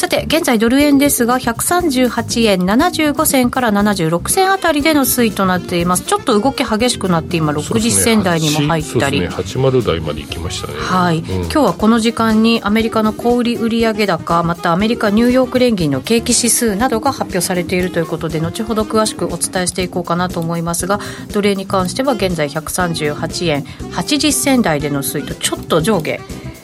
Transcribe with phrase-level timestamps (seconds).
[0.00, 6.04] さて現在ドル円ですが138円75銭から76銭あたりでの推移となっています。
[6.04, 10.74] ちょっと動き激しくなって今60銭台にも入ったり、ね、80台まで行きましたね。
[10.78, 20.98] はい、うん、今日はこの時間にアメリカの小売売上高またアメリカニューヨーク連銀の景気指数などが発表されているということで後ほど詳しくお伝えしていこうかなと思いますが
[21.34, 26.18] ドル円に関しては現在138円80銭台での推移とちょっと上下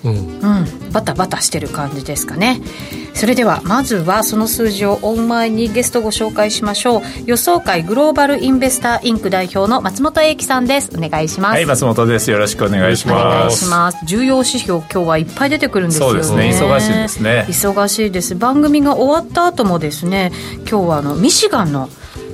[0.04, 2.60] うん、うん、バタバタしてる感じですかね。
[3.14, 7.02] それではまずはその数字を追う前にゲストご紹介しましょう。
[7.24, 10.90] 予想会グローバルインベスターインク代表の松本英樹さんです。
[10.94, 11.54] お願いします。
[11.54, 12.30] はい松本です。
[12.30, 13.24] よろしくお願いします。
[13.24, 13.98] お願いします。
[14.04, 16.22] 重要指標今日はいっぱい出てくるんですよね。
[16.22, 16.66] そうですね。
[16.66, 17.46] 忙しいですね。
[17.48, 18.34] 忙しいです。
[18.34, 20.30] 番組が終わった後もですね
[20.68, 21.88] 今日はあのミシガンの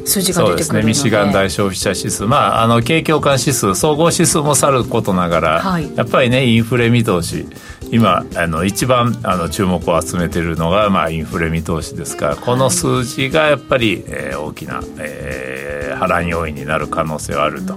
[0.04, 7.46] 数字が出てくるね、ミシガン大消費者指数、まあ、あの景況感指数総合指数もさることながら、はい、やっぱりねインフレ見通し
[7.90, 17.76] 今あの一番あの注目を集めているのが、まあ、インフレ見通しですからこの数字がやっぱり、えー、大きな、えー、波乱要因になる可能性はあると。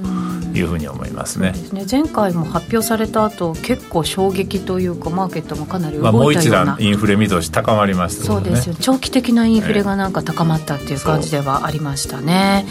[0.60, 1.54] いうふうに思いますね。
[1.54, 1.86] すね。
[1.90, 8.76] 前回も発表された後結構衝撃というかマーケットもかなり動いたような、まあ、もう一段インフレ見通し高まりました、ね、そうですよ。
[8.80, 12.66] 長期的なインフレがなんか高まったっていう感じではありましたね、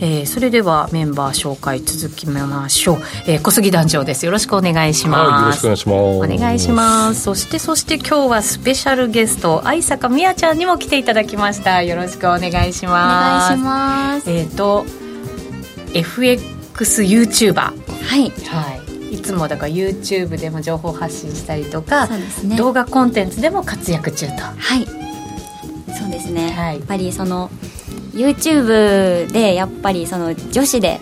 [0.00, 4.24] えー、それではメンバー紹介続きましょう、えー、小杉団長です。
[4.26, 6.34] よろしくお願いします、はい、よろしくお願いします。
[6.34, 7.22] お願いします。
[7.22, 11.82] そしてそして今日はスペシャルゲスト愛坂美也ちゃんにも来ていただきました。
[11.82, 13.54] よろしくお願いします。
[13.54, 14.30] お願いします。
[14.30, 14.86] えっ、ー、と
[16.78, 17.72] FXYouTuber は
[18.16, 19.14] い、はい。
[19.14, 22.06] いつもだから YouTube でも情報発信したりとか、
[22.44, 24.34] ね、動画コンテンツでも活躍中と。
[24.34, 24.86] はい。
[25.98, 27.50] そうですね、はい、やっぱりその
[28.12, 31.00] YouTube でやっぱりその女子で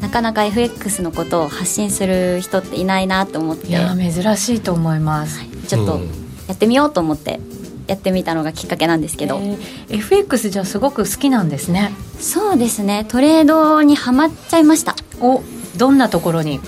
[0.00, 3.68] なかなか FX のことを発信する人っていないなと思って。
[3.68, 6.00] いや珍しいと思います、はい、ちょっと
[6.48, 7.40] やってみようと思って
[7.86, 11.92] やってみたのがきっかけなんですけど、えー、FX じゃすごく好きなんですね。
[12.18, 13.04] そうですね。
[13.08, 14.94] トレードにはまっちゃいました。
[15.20, 15.42] お
[15.76, 16.60] どんなところに？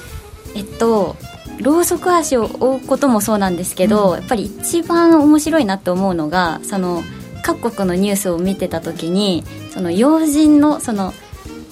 [0.54, 1.16] えっと
[1.60, 7.02] ローソク足を追うこともそうなんですけど、うん、やっぱり一番面白いなって思うのがその
[7.42, 11.14] 各国のニュースを見てた時にその要人のその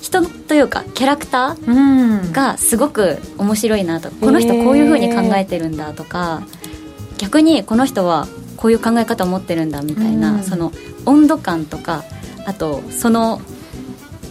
[0.00, 6.43] 人というかキャラクターがすごく面白いなと、この人こういうふうに考えてるんだとか
[7.19, 10.72] 逆にこの人はこういう考え方を持ってるんだみたいな、その
[11.06, 12.04] 温度感とか
[12.47, 13.41] あとその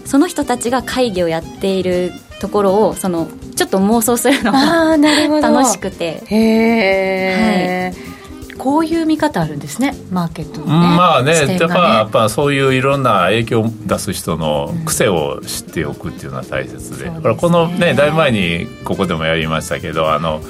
[0.05, 4.97] その人たちが会議をやっているところをそのちょっと妄想するのが
[5.41, 6.23] 楽しくて。
[6.25, 8.13] へえ、はい。
[8.57, 11.57] こういう見方あるんですねマーケットの、ね、まあねね。
[11.59, 20.41] やっぱやっぱそういういろんな影響を出す人の癖を知っておくっていうのは大切で,、うん、このねだいぶ前にここでもやりましたけどあの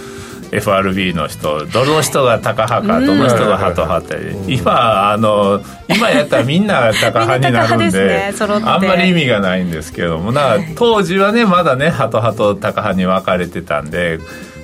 [0.55, 8.33] FRB の人どの人がタカ派かどの人がハト派って、うん、今あの今やったらみんなタカ派になるんでね、
[8.65, 14.19] あんまり意味がないんですけどもな当時はねまだねハト派とタカ派に分かれてたんで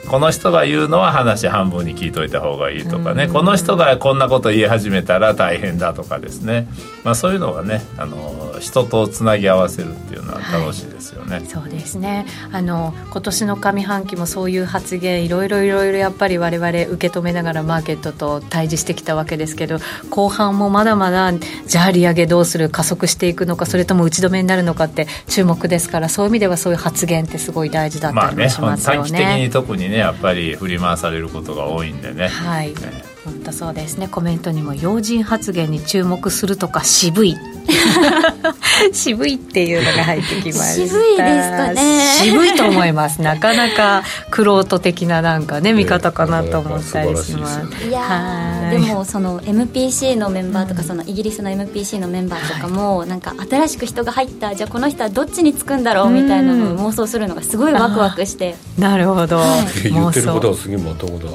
[0.09, 3.27] この人が言うのは話半分に聞いといた方がいいとかね。
[3.27, 6.67] この人がこんなこと言い始めたら大変だとかですね、
[7.03, 11.35] まあ、そういうのがねあの人とつなぎ合わせるっていうのは楽しいですよね。
[11.35, 12.25] はい、そうですね。
[12.51, 19.77] あの今年の上半期もそういう発言いろいろいろいろやっぱり我々受け止めながらマーケットと対峙してきたわけですけど
[20.09, 21.31] 後半もまだまだ
[21.67, 28.97] じゃあ利上げどうする加速していくのかそれとも打ち止めになるのかって注目ですからそういう意味ではそういう発言ってすごい大事だったりもしますよね。
[28.97, 32.27] まあね短期的に特にねやっぱり振り回されることが多いんでね。
[32.27, 33.08] はい、ね
[33.49, 34.07] 本当そうですね。
[34.07, 37.37] コメントにも要人発言に注目するとか渋い。
[38.93, 40.63] 渋いっていうのが入ってきました。
[40.73, 42.15] 渋いですかね。
[42.23, 43.21] 渋いと思います。
[43.21, 47.88] なかなかくろ的ななんかね見方かなと思ったりします。
[47.88, 47.91] い。
[47.91, 58.56] やでもその MPC のメンバーとか、そのイギリスの MPC のメンバーとかも、なんか新しく人が入ったじゃあこの人はどっちにつくんだろうみたいなのを妄想するのがすごいワクワクして。
[58.77, 59.45] なるほど、は
[59.83, 61.29] い、言ってることはすげえまともだ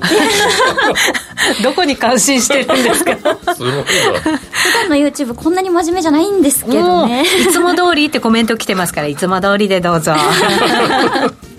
[1.62, 3.16] どこに感心してるんですか
[3.54, 7.22] すごい普段の YouTube こんなに真面目じゃないんですけどね。
[7.22, 10.12] いつも通りってコメント来てますからいつも通りでどうぞ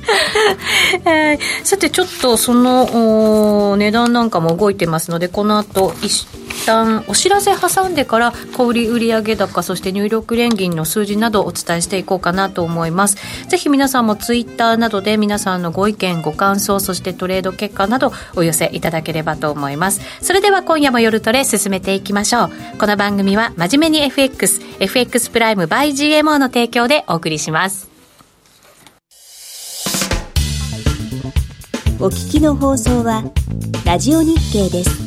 [1.06, 6.28] え ー、さてちょっとその値段なんかも動いてますのでこの後一
[6.66, 13.18] 旦お知らせ挟んでから小売売上高そして入力連銀の数字などお伝えしていこうかなと思います。
[13.48, 20.02] ぜひ皆さんもツイッターなどで皆さんのご意見ご感想そしてトレード結果などお寄せいただければと思います。
[20.22, 22.52] それでは今夜も夜トレ進めていきましょう。
[22.80, 27.94] この番組は真面目に FXFX プライム by GMO の提供でお送りします。
[31.97, 33.24] お聞きの放送は
[33.86, 35.06] ラジオ日経です。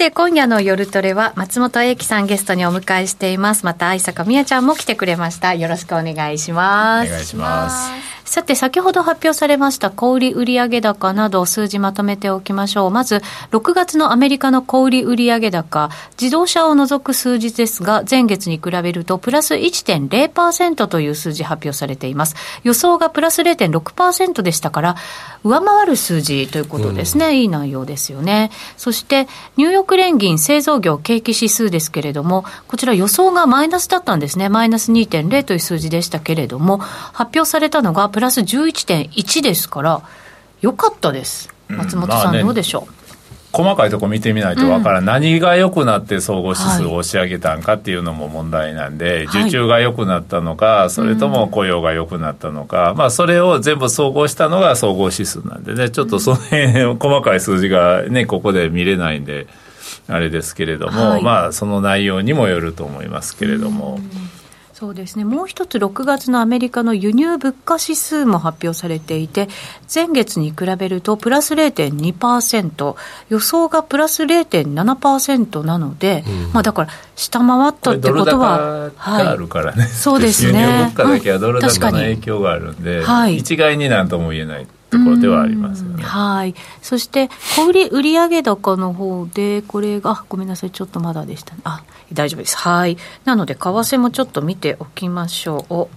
[0.00, 3.66] て今夜の夜トレは松本英樹さんゲストにお迎えしています。
[3.66, 5.52] また愛坂美也ちゃんも来てくれました。
[5.52, 7.08] よろしくお願いします。
[7.08, 8.19] お願いします。
[8.30, 12.90] さて、先ほど発表されました小売売上高など数字まとめておきましょう。
[12.92, 22.36] まず、6月のアメリカの小売売上高、自動車を除く数字ですが、前月に比べるとプラス1.0%という数字発表されています。
[22.62, 24.96] 予想がプラス0.6%でしたから、
[25.42, 27.26] 上回る数字ということですね。
[27.26, 28.52] うん、いい内容ですよね。
[28.76, 29.26] そして、
[29.56, 34.48] ニューヨーク連銀製造業景気指数ですけれども、こちら予想がマイナスだったんですね。
[34.48, 40.02] マイナス2.0という数字でしたけれども、発表されたのがププラス11.1ですから、
[40.60, 41.48] よかったです。
[41.70, 42.92] 松本さん、どうでしょう、
[43.50, 59.46] 細かいとこ見てみないとわからん、うん、何が良くなって総合指数を押し上げたんかっていうのも問題なんで、はい、受注が良くなったのか、それとも雇用が良くなったのか、うん、まあそれを全部総合したのが総合指数なんでね、ちょっとその辺、細かい数字がね、ここで見れないんで、
[60.08, 63.98] あれですけれども、はい、まあその内容にもよると思いますけれども。
[63.98, 64.39] うん
[64.80, 65.26] そうですね。
[65.26, 69.46] もう一つ6月のアメリカの輸入物価指数も発表されていて
[69.94, 72.96] 前月に比べるとプラス0.2%
[73.28, 80.60] 予想がプラス0.7%なので、うん、まあ、だから下回ったってことはあるからね、はい、そうですね。
[80.64, 86.02] 輸入物価だけはドル高の影響があるんで、はい、一概になんとも言えないところではありますよね。
[86.02, 86.54] はい。
[86.82, 91.60] そして、小売売上高の方で、これが、ごめんなさい、ちょっとまだでしたね。
[91.64, 92.56] あ、大丈夫です。
[92.56, 92.96] はい。
[93.24, 95.88] なので、為替もちょっと見ておきましょう。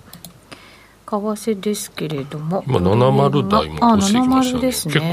[1.09, 2.63] 為替ですけれども。
[2.67, 4.61] 今、70台も落ちてきましたね。
[4.61, 5.05] ですね結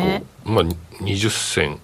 [0.45, 0.65] 構、まあ、
[1.03, 1.79] 20銭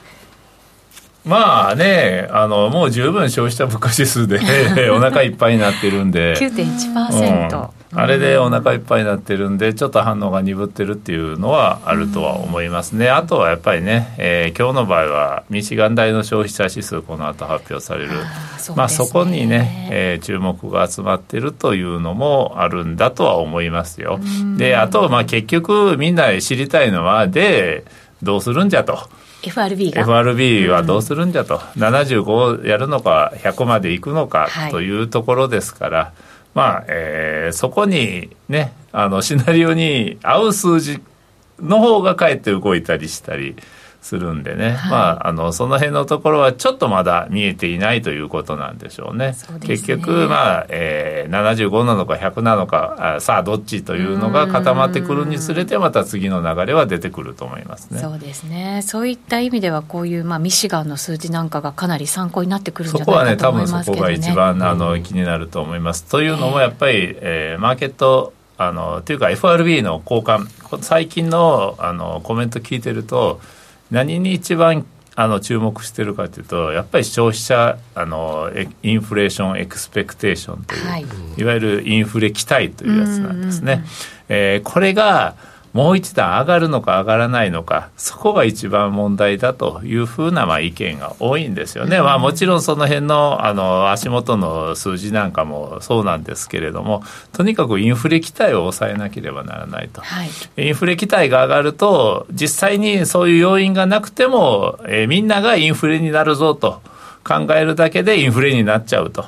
[1.24, 4.38] まあね、あの、もう十分消費者物価指数で
[4.90, 6.34] お腹いっぱいになってるんで。
[6.36, 7.60] 9.1%。
[7.60, 18.10] うんあれでお腹いっぱいになってるんでちょっと反応が鈍ってるっていうのはあるとは思いますね、あとはやっぱりね、えー、今日の場合はミシガン大の消費者指数この後発表される。
[18.58, 24.18] そ、ね、まあ、そこにね、えー、注目が集まってるというのもあるんだとは思いますよ。
[24.56, 27.84] であとまあ結局みんな知りたいのはで
[28.22, 28.98] どうするんじゃと。
[29.42, 36.25] FRB が？FRB はどうするんじゃと、うん、75をやるのか100までいくのかというところですから、はい、
[36.56, 41.02] まあ、えー、そこにねあのシナリオに合う数字
[41.60, 43.56] の方がかえって動いたりしたり
[44.06, 49.36] するんでね、はい、まあ、あのその辺のところはちょっとまだ見えていないということなんでしょうね。
[49.50, 49.60] うね。
[49.66, 57.98] 結局、まあえー、75なのか100なのかあさあどっちというのが固まってくるにつれてまた次の流れは出てくると思いますね。
[57.98, 58.80] そうですね。
[58.84, 66.04] そういった意味ではこういう、まあ、ミシガンの数字なんかがかなり参考になってくるんじゃないかと思いますけど、ね、そこはね多分そこが一番あの気になると思います。
[66.04, 70.46] というのもやっぱり、えー、マーケットあのというか FRB の交換。
[70.82, 73.40] 最近のあのコメント聞いてると
[73.90, 74.84] 何に一番
[75.18, 78.50] あの注目してるかというとやっぱり消費者あの
[78.82, 81.06] インフレーションエクスペクテーションという、はい、
[81.38, 83.84] いわゆるインフレ期待というやつなんですね。
[84.28, 85.34] えー、これが
[85.76, 97.02] もう一段上がるのか上がらないのかそこが一番問題だというふうなまあ意見が多いんですよね、うん、まあ、もちろんその辺のあの足元の数字なんかもそうなんですけれども
[97.34, 106.80] とにかくインフレ期待を抑えなければならないと、はい、インフレ期待が上がると実際にそういう要因がなくても、えー、みんながインフレになるぞと。
[107.26, 109.24] 考えるだけでインフレになっちゃうと、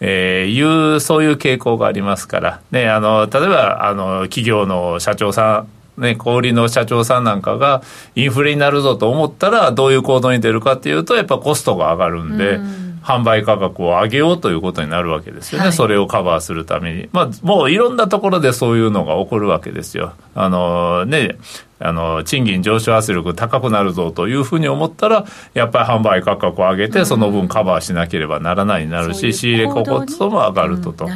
[0.00, 7.82] えー、いうそういう傾向がありますから、ね、あの例えばあの企業の社長さんね、小売の社長さんなんかが
[8.14, 12.54] インフレになるぞと思ったらどういう行動に出るかっていうとやっぱコストが上がるんで。
[12.56, 20.14] うん販売価格を上げようということになるわけですよね、はい、それをカバーするために、まあ、もういろんなところでそういうのが起こるわけですよ。
[20.34, 21.36] あのね
[21.80, 31.10] あの賃金上昇圧力高くなるぞというふうに思ったらやっぱり販売価格を上げてその分カバーしなければならないになるし、うん、仕入れコストも上がるとと、うん、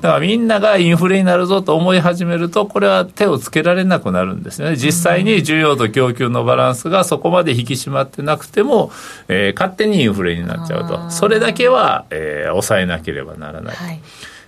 [0.00, 4.76] からみんながインフレになるぞと思い始めるとこれは手をつけられなくなるんですね。
[4.76, 8.90] 実際に需要と供給のバランスがそこまで引き締まってなくても、
[9.28, 11.10] えー、勝手にインフレになっちゃうと。
[11.10, 13.76] それだけは、えー、抑えなければならない。
[13.76, 14.00] はい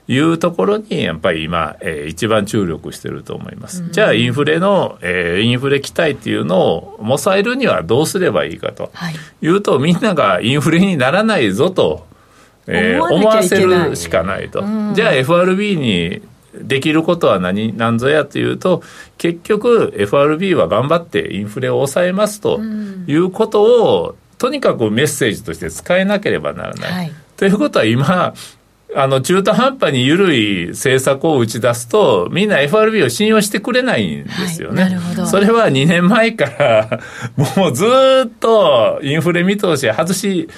[0.08, 3.82] いうところにやっぱり今、えー、一番注力してると思います。
[3.82, 8.90] うん、じゃあインフレの、えー、インフレ期待っていうのを抑えるにはどうすればいいかと。
[9.40, 9.48] い。
[9.48, 12.06] うと、はい、みんながインフレにならないぞと、
[12.66, 14.60] えー、思わせるしかないと。
[14.60, 16.22] うん、じゃあ FRB に
[16.54, 18.82] できることは何何ぞやというと
[19.16, 22.60] 結局 FRB は頑張ってインフレを抑えますと
[23.06, 26.92] いうことを、とにかくメッセージとして使えなければならない。
[26.92, 28.34] はい、ということは今
[28.94, 34.82] あの、中途半端に緩い政策を打ち出すと、みんな FRB を信用してくれないんですよね。
[34.82, 35.26] はい、なるほど。
[35.26, 37.00] それは2年前から、
[37.56, 37.84] もうず
[38.26, 40.48] っとインフレ見通し外し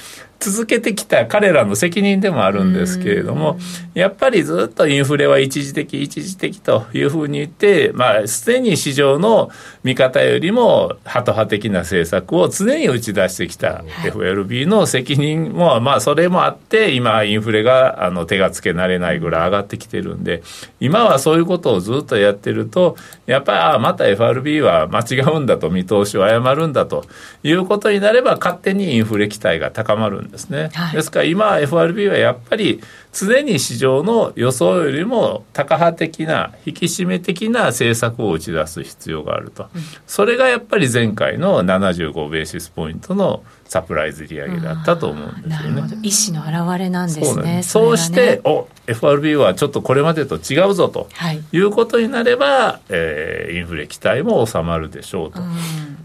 [0.50, 3.58] 続けてきた彼らの責任でもあるんですけれども、
[3.94, 9.50] やっぱりずっとインフレは一時的、一時的というふうに言って、まあ、すでに市場の
[9.84, 20.42] 見方よりも、ハト派的な政策を常に打ち出してきた FRB の責任も、まあ、それもあって、今、インフレがあの手がつけられないぐらい上がってきてるんで、
[20.78, 27.06] 今はそういうことをずっとやってると、やっぱり、あまた FRB は間違うんだと、見通しを誤るんだと
[27.42, 30.70] いうことになれば、勝手にインフレ期待が高まるんですね。
[30.72, 32.80] はい、ですから今 FRB はやっぱり
[33.12, 45.82] 常に市場の予想よりも高派的な引き締め的な政策を打ち出す必要があると、うん、それがやっぱり前回の75ベーシスポイントのサプライズ利上げだったと思うんですよね。
[46.04, 47.64] 意思の表れなんですね。
[47.64, 55.40] そう、ね,、して、お FRB はちょっとこれまでと違うぞと、はい、いうことになれば、えー、インフレ期待も収まるでしょうと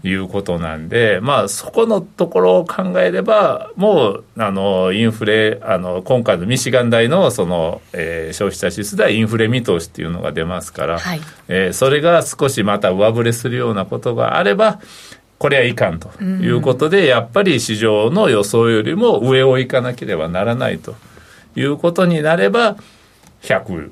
[0.02, 14.80] いうことなんで、うん、まあそこのところを考えれば、もうあのインフレあの今回のミシガン大のその、えー、消費者指数ではインフレ見通しっていうのが出ますから、はい、えー、それが少しまた上振れするようなことがあれば。
[15.40, 16.10] これはいかんと。
[16.22, 20.96] いうことで、やっぱり市場の予想よりも上を行かなければならないと
[21.56, 22.76] いうことになれば、
[23.40, 23.90] 100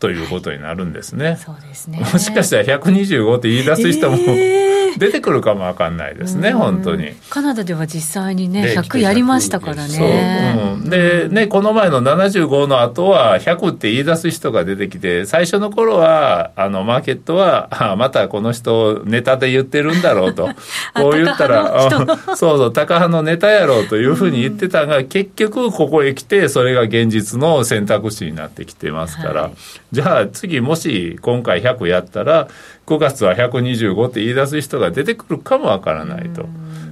[0.00, 1.26] ということになるんですね。
[1.26, 2.00] はい、そうですね。
[2.00, 4.68] もしかしたら125って言い出す人も、えー。
[4.98, 7.12] 出てくるかもわかんないですね、本当に。
[7.30, 10.54] カナダでは実際にね、100やりましたからね。
[10.56, 20.48] そう、うん、で、ね、この前の75の後は、100って言い出す人が出てきて、最初の頃は、あの、マーケットは、あまたこの人、ネタで言ってるんだろうと。
[20.94, 21.88] こう言ったら、
[22.34, 29.52] そうそう、高派のネタやろうというふうに言ってたが、結局、ここへ来て、それが現実の選択肢になってきてますから、はい、
[29.92, 32.48] じゃあ次、もし今回100やったら、
[32.86, 36.46] 5月は125って言い出す人が出てくるかもわからないと。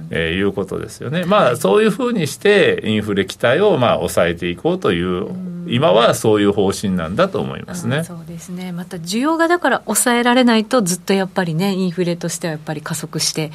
[0.09, 1.25] えー、いうことですよね。
[1.25, 5.27] まあそういうふうにしてインフレ期待をまあ抑えていこうという
[5.69, 8.03] 今はそういう方針なんだと思いますね。
[8.03, 8.71] そうですね。
[8.71, 13.51] また需要がだから抑えられないとずっとやっぱりねインフレとしてはやっぱり加速して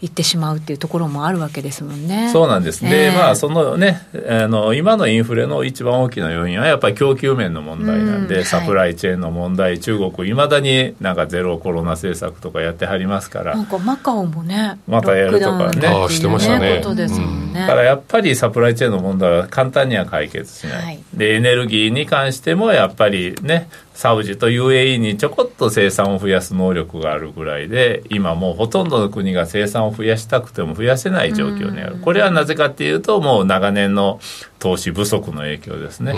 [0.00, 2.30] いってしまうっていうところもあるわけですもんね。
[2.32, 13.54] そうなんです、えー、でまあそのねあの今のインフレの一番大きな要因はやっぱり供給面の問題なんで、うん、サプライチェーンの問題、はい、中国いまだになんかゼロコロナ政策とかやってはりますから。
[13.54, 15.88] なんかマカオもねまたやるとかね。
[15.88, 16.78] あしてましたね。
[16.82, 31.96] ことですもんね、だからやっぱりサプライチェーンの問題は簡単には解決しない、はい、でエネルギーに関してもやっぱりねサウジと UAE にちょこっと生産を増やす能力があるぐらいで今もうほとんどの国が生産を増やしたくても増やせない状況にある。
[31.98, 34.18] これはなぜかっていうともう長年の
[34.58, 36.14] 投資不足の影響ですね、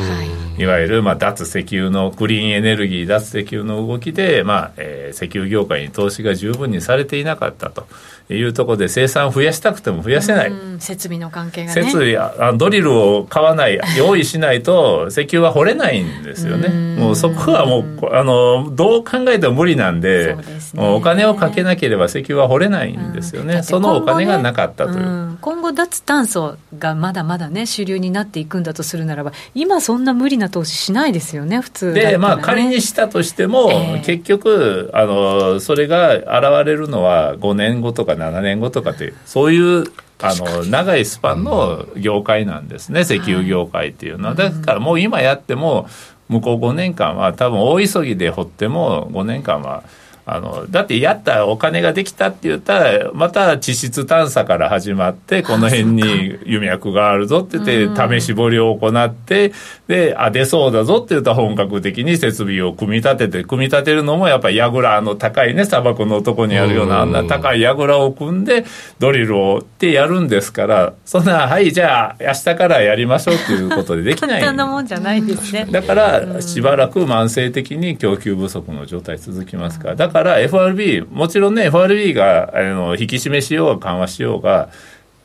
[0.57, 7.87] い、わゆるまあ脱石油のクリーンエネルギー脱石油の動きで、まあえー、石油業界に投資が十分にされていなかったと。
[8.29, 16.97] いうところで生産を増やしたくても増やせない、設備の関係が、ね、設備あドリルを買わない用意しないと石油は掘れないんですよね。
[16.97, 20.43] もうそこはもうあのどう考えても無理なんで、ね、
[20.77, 36.27] お金をかけなければ石油は掘れないんですよね、そのお金がなかったという、今後脱炭素がまだまだね主流になっていくんだとするならば今そんな無理な投資しないですよね普通、ね、でまあ仮にしたとしても、えー、結局あのそれが現
[36.67, 39.85] れるのは5年後とか7年後とかってそういう
[40.19, 44.35] あの長いスパンの業界なんですね石油業界っていうのは。
[44.35, 45.89] だからもう今やっても
[46.29, 49.85] 向こう5年間は多分大急ぎで掘っても5年間は
[50.27, 59.53] あのだってやったお金ができたって言ったらまた地質探査から始まってこの辺に弓脈があるぞって言って試し掘りを行って
[59.87, 68.65] であ出そうだぞって言ったら本格的に設備を組み立てて組み立てるのもやっぱり櫓の高いね砂漠のとこにあるようなあんな高い櫓を組んで
[68.99, 74.41] ドリルをってやるんですからそんなはいじゃあ明日からやりましょうっていうことでできない。
[74.41, 75.67] 簡単なもんじゃないですね。
[75.71, 79.97] だからしばらく慢性的に供給不足の状態続きますから。
[79.97, 84.71] だからから FRB、もちろんね、FRB があの引き締めしようが緩和しようが、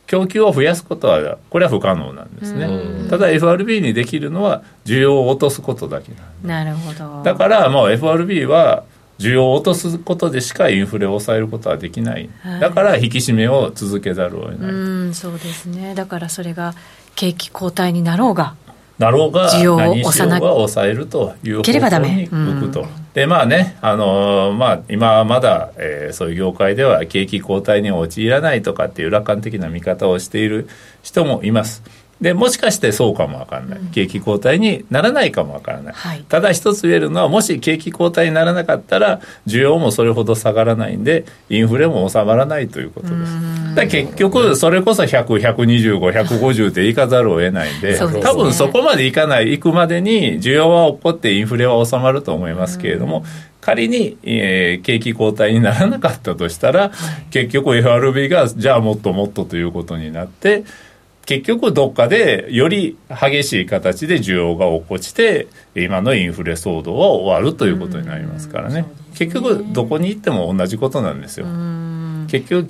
[0.08, 3.10] 供給を増やすことは、これは不可能なんですね。
[3.10, 6.12] ただ FRB にできるのは、需要を落とすことだけ
[6.44, 7.24] なるほど。
[7.24, 8.84] だからもう FRB は、
[9.20, 14.72] 需要を落とすことでしかインフレを抑えることはできない、はい、だから引き締めを続けざるを得ない。
[14.72, 14.74] う
[15.10, 15.94] んそうですね。
[15.94, 16.74] だからそれが
[17.14, 18.56] 景気後退になろうが
[18.98, 22.86] だろうが何しようが抑えるという方向に向くと。
[23.14, 30.70] でまあね、あのー、まあ、今はまだ、えー、そういう業界では景気後退に陥らないとかっていう楽観的な見方をしている
[31.04, 31.84] 人もいます。
[32.22, 43.76] でもしかしてそうかもわからない、景気後退にならないかもわからない、はい、ただ一つ言えるのはもし景気後退にならなかったら需要もそれほど下がらないんでインフレも収まらないということです。
[43.76, 53.26] だ結局それこそ100125150って言いかざるを得ないんで、ね、多分そこまでいかないいくまでに需要は起こってインフレは収まると思いますけれども
[53.62, 60.64] 仮に、えー、景気後退にならなかったとしたら、はい、結局 FRB がじゃあもっともっとということになって
[61.32, 71.46] 結局どっかでより激しい形で需要が落っこちて今のインフレ騒動は終わるということになりますからね、ね、結局どこに行っても同じことなんですよ。
[72.32, 72.66] 結局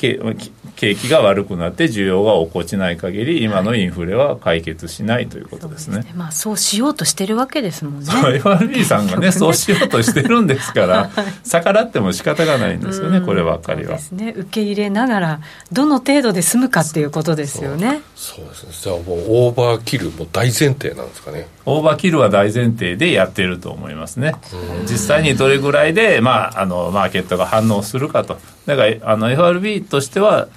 [0.76, 5.98] 景気が悪くなって需要が落っこちない限り今のインフレは解決しないということですね。
[5.98, 8.08] はいそう、ね、まあ、そうしようとしてるわけですもんね。
[8.38, 11.12] FRB さんがね そうしようとしてるんですから、
[11.46, 13.98] 逆らっても仕方がないんですよねこればっかりは。
[13.98, 14.34] ですね。
[14.36, 15.40] 受け入れながら
[15.72, 18.02] どの程度で済むかっていうことですよね。
[18.16, 18.70] そうですね。
[18.82, 24.36] じゃあもうオーバーキルも大前提なんですかねオーバーキルは大前提でやってると思いますね。
[24.84, 28.38] 実際にどれぐらいで、まあ、あのマーケットが反応するかと。
[28.66, 30.48] だからあの FRB としては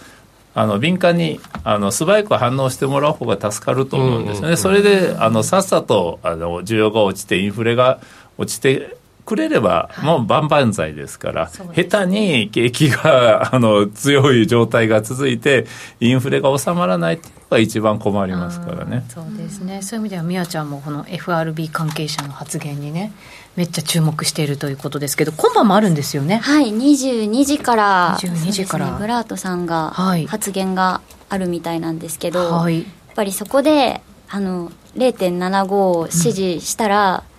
[0.54, 8.00] あの敏感にあの素早く反応してもらう方が助かると思うんですよね、それであのさっさとあの需要が落ちてインフレが
[8.38, 15.66] 落ちてくれれば、もう万々歳ですから、下手に景気が あの強い状態が続いて、
[16.00, 19.04] インフレが収まらないっていうのが一番困りますからね。
[19.08, 19.80] そうですね。
[19.82, 23.12] そういう意味では、みやちゃんもこの FRB 関係者の発言にね、
[23.56, 26.40] めっちゃ注目しているということですけど、今晩もあるんですよね。
[26.42, 29.94] はい、22時から、22時から、ね、ブラートさんが
[30.26, 37.33] 発言があるみたいなんですけど、はい、やっぱりそこで、あの0.75を支持したら、うん、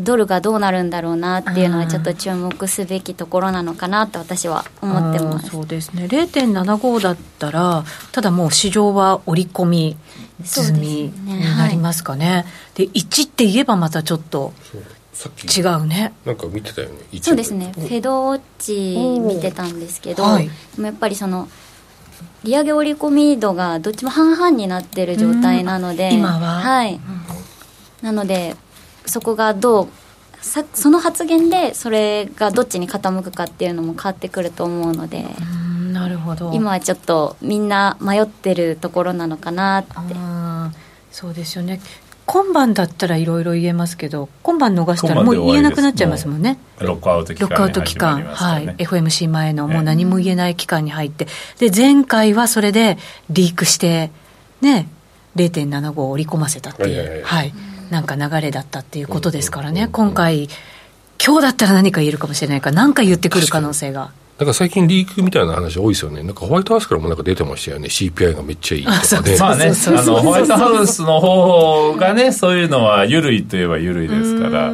[0.00, 5.50] ドルがどうなるんだろうなっていうのはちょっと注目すべきところなのかなと私は思ってます。
[5.50, 6.06] そうですね。
[6.06, 9.96] 0.75だったらただもう市場は織り込み
[10.42, 12.32] 済みになりますかね、ね。
[12.32, 12.44] はい、
[12.86, 14.52] で1って言えばまたちょっと
[15.12, 16.12] さっき違うね。
[16.24, 17.72] なんか見てたよねそうですね。
[17.74, 21.48] フェドウォッチ見てたんですけど、はい、でもやっぱりその
[22.42, 26.60] 利上げ織り込み度がどっちも半々になってる状態なので、今は？
[26.60, 27.00] はい、うん、
[28.02, 28.56] なので
[29.06, 29.88] そこがどう
[30.40, 35.24] さその発言でそれがどっちに傾くかっていうのも変わってくると思うので
[35.92, 36.52] なるほど。
[36.52, 39.94] 今はちょっとみんな迷ってるところなのかなって。
[41.12, 41.80] そうですよね。
[42.26, 46.58] 今晩だったらいろいろ言えますけど今晩逃したらもう言えなくなっちゃいますもんね。
[46.80, 48.66] ロックアウト期間、ロックアウト期間、はい。
[48.76, 51.26] FMC 前のもう何も言えない期間に入って、
[51.58, 52.98] で前回はそれで
[53.30, 54.10] リークして
[54.62, 54.88] ね
[55.36, 57.52] 0.75を織り込ませたっていう、はい、
[57.90, 60.48] なんか流れだったっていうことですからね、今回
[61.24, 66.24] 今日だったら何か言えるかもしれないから何か言ってくる可能性がなんか最近リークみたいな話多いですよね。
[66.24, 67.86] なんかホワイトハウスからもなんか出てましたよね。
[67.86, 69.38] CPI がめっちゃいいとかね。
[69.38, 74.72] まあね、あの、ホワイトハウスの方がね、そういうのは緩いといえば緩いですから。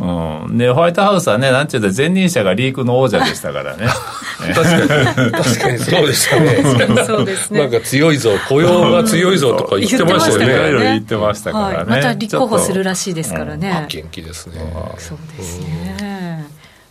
[0.00, 3.86] うん、でホワイトハウスはねなんていうと前任者がリークの王者でしたからね
[4.40, 5.78] 確かに確かに。
[5.78, 7.04] そうでしたね。
[7.06, 7.60] そうですね。
[7.60, 10.44] なんか強いぞ雇用が強いぞとか言ってましたよね。
[10.44, 14.54] いろいろ言ってましたからね、はい、また立候補するらしいですからね、元気ですね。
[14.98, 16.46] そうですね。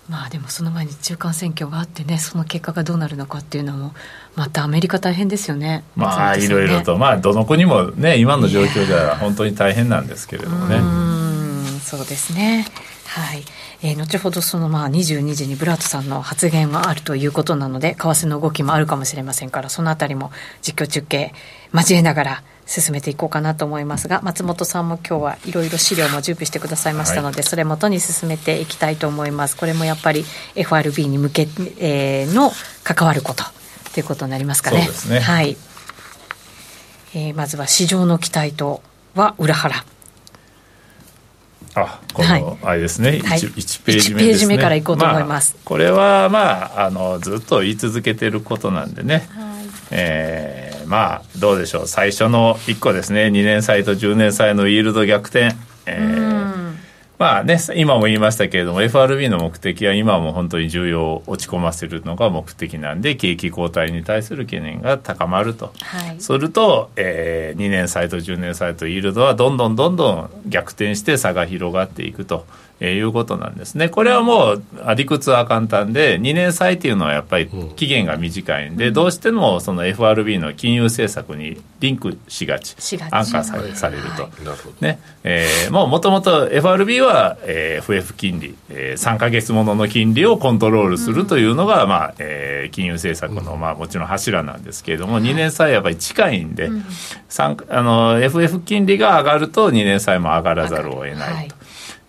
[0.10, 3.94] まあでもその前に中間選挙があってねその結果がどうなるのかっていうのも
[4.36, 5.84] またアメリカ大変ですよね。
[5.96, 6.98] まあいろいろと。
[6.98, 10.78] まあどの国もね今の状況では本当に大変なんですけれどもね。
[10.78, 12.66] うんそうですね
[13.10, 13.44] はい、
[13.82, 21.34] えー、後ほどそのまあ22時にブラッドさんの発言があるということなので為替の動きもあるかもしれませんからそのあたりも実況中継
[21.74, 29.58] 交えながら進めていこうかなと思いますが松本さんも今日はいろいろ資料も準備してくださいましたので、はい、それもとに進めていきたいと思います。
[29.58, 30.24] これもやっぱり
[30.56, 31.48] FRB に向け、
[31.80, 32.52] えー、の
[32.84, 33.44] 関わること
[33.94, 34.88] ということになりますかね。
[35.10, 35.20] ね。
[35.20, 35.58] はい、
[37.16, 38.84] えー、まずは市場の期待と
[39.16, 39.84] は裏腹
[41.76, 51.88] あこの、あれですね、はい、1, 1ページ目、ね、ページ目からいこうと思います、まあ、これはまああのずっと言い続けてることなんでね、はい、えー、まあどうでしょう。
[51.88, 53.28] 最初の1個ですね。
[53.28, 55.56] 2年債と10年債のイールド逆転、
[55.86, 56.69] えー、
[57.20, 72.46] まあね、今も言いましたけれども FRB の目的は今も本当に重要を落ち込ませるのが目的なんで景気後退に対する懸念が高まると、はい、すると、えー、2年債と10年債とイールドはどんどんどんどん逆転して差が広がっていくと。
[72.80, 73.90] えー、いうことなんですね。
[73.90, 74.64] これはもう
[74.96, 82.76] 理屈は簡単で2年債っていうのはやっぱり期限が短いんで、うん、どうしてもその FRB の金融政策にリンクしがち
[83.12, 85.00] 安価さされると、はい、ね。
[85.24, 96.84] えー、もうもともと FRB は、えー、FF 金利、えー、3か月ものの金利をコントロールするというのが、うん、まあえー、金融政策の、まあ、もちろん柱なんですけれども、うん、2年債やっぱり近いんで、うん、
[97.70, 101.59] あの FF 金利が上がると2年債も上がらざるを得ないと。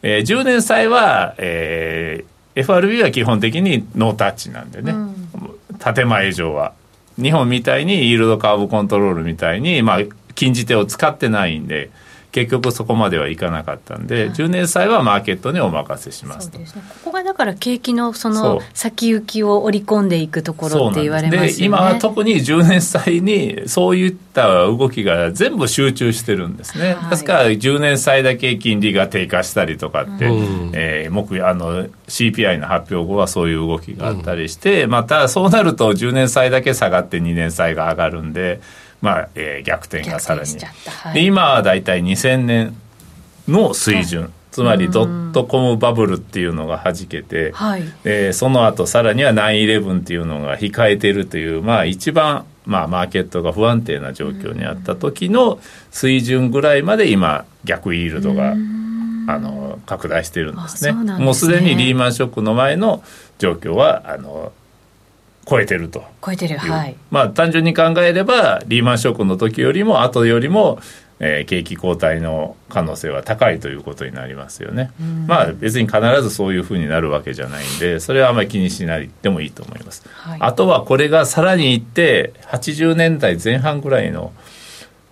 [0.03, 6.73] はいえー、10年債は、えー、FRB は基本的にノータッチなんでね、うん、建前上は。
[7.21, 9.99] 日本みたいにイールドカーブコントロールみたいに、まあ、
[10.35, 11.91] 禁じ手を使ってないんで
[12.33, 21.53] 結局そこまではいかなかったんで、はい、10年債はマーケットにお任せしますと、ね、ここがだから景気のその先行きを織り込んでいくところって言われますよね。
[21.53, 38.61] で今は特に10年債にそういった動きが全部集中してるんですね、はい、ですから10年債だけ金利が低下したりとかって、うん、えー、木あの CPI の発表後はそういう動きがあったりして、うん、またそうなると10年債だけ下がって2年債が上がるんで
[39.01, 42.77] まあえー、逆転がさらに、はい、で今は大体2000年
[43.49, 55.59] の水準、はい、つまりドットコムバブルっていうのがはじけて、はい、えー、その後さらには9-11っていうのが控えてるという、まあ、一番、まあ、マーケットが不安定な状況にあった時の
[55.91, 58.55] 水準ぐらいまで今逆イールドがあ
[59.39, 60.93] の拡大してるんですね。
[60.93, 61.25] すね。
[61.25, 63.03] もうすでにリーマンショックの前の
[63.39, 64.53] 状況はあの
[65.51, 66.05] 超えてると。
[66.25, 66.97] 超えてるはい。
[67.11, 70.79] まあ単純に考えればリーマンショックの時よりも後よりも、
[71.19, 74.91] えー、景気後退の可能性は高いということになりますよね、
[75.27, 84.33] まあ別に必ずそういうふうになるわけじゃないんでそれはあまり気にしないでもいいと思います、はい、あとはこれがさらにいって80年代前半ぐらいの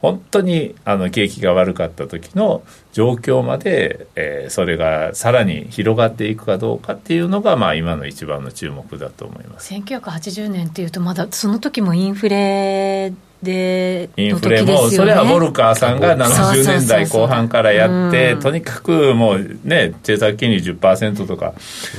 [0.01, 9.75] 本当にあの景気が悪かった時の状況まで、えー、それがさらに広がっていくかどうかっていうのが、まあ、今の一番の注目だと思います。
[9.75, 21.55] 1980年っていうとまだその時もインフレでインフレも、それはボルカーさんが70年代後半からやって、とにかくもうね、政策金利10%とか、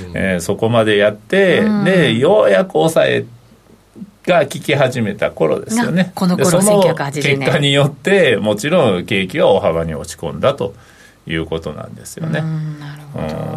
[0.09, 3.38] うん、えー、そこまでやって、うん、で、ようやく抑えて、
[4.29, 6.11] が効き始めた頃ですよね。
[6.13, 10.75] この頃その結果によってもちろん景気は大幅に落ち込んだと
[11.27, 12.39] いうことなんですよね。
[12.39, 12.79] うん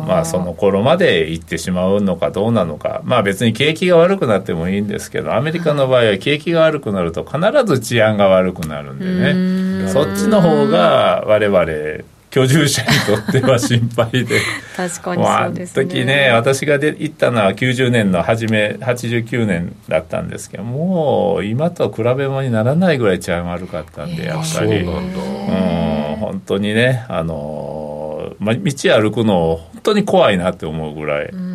[0.06, 3.02] まあその頃まで行ってしまうのかどうなのか。
[3.04, 9.92] まあ別に景気が悪くなってもいいんですけどアメリカの場合は景気が悪くなると必ず治安が悪くなるんでね。
[9.92, 14.40] そっちの方が我々居住者にとっては心配で。
[14.75, 15.83] 確かにそうですね。
[15.83, 25.23] あの時ね私がで行ったのは90年の初め89年だったんですけどもう今と比べ物にならないぐらい治安悪かったんでやっぱり、そうなんだ。
[25.23, 25.92] うん
[26.23, 31.27] 本当にねあの、ま、道歩くの本当に怖いなって思うぐらい。
[31.27, 31.52] うん、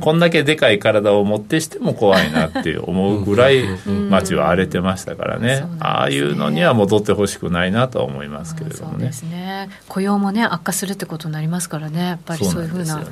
[0.00, 3.64] こんだけでかい体を持ってしても怖いなって思うぐらい
[4.10, 5.66] 街は荒れてましたからね,、ね。
[5.80, 8.94] ああいうのには戻ってほしくないなとは思いますけれどもね。
[8.94, 9.68] そうですね。
[9.88, 12.00] 雇用もね悪化するってことになりますからね。
[12.00, 13.02] やっぱりそういうふうな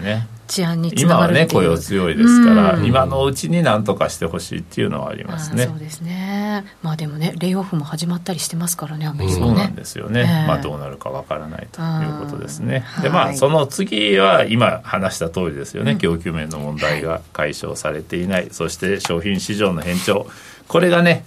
[0.50, 2.84] 治安につな今はね雇用強いですから、うん。
[2.84, 5.66] 今のうちに何とかしてほしいっていうのはありますね。
[5.66, 6.64] そうですね。
[6.82, 9.46] まあでもねレイオフも始まったりしてますからねアメリカね。
[9.46, 10.46] そうなんですよね、ええ。
[10.48, 12.84] まあどうなるかわからないということですね。
[12.98, 13.34] うんでまはい。
[13.34, 20.26] あその次は今話した通りですよね、供給面の問題が解消されていない、そして商品市場の変調。
[20.66, 21.24] これがね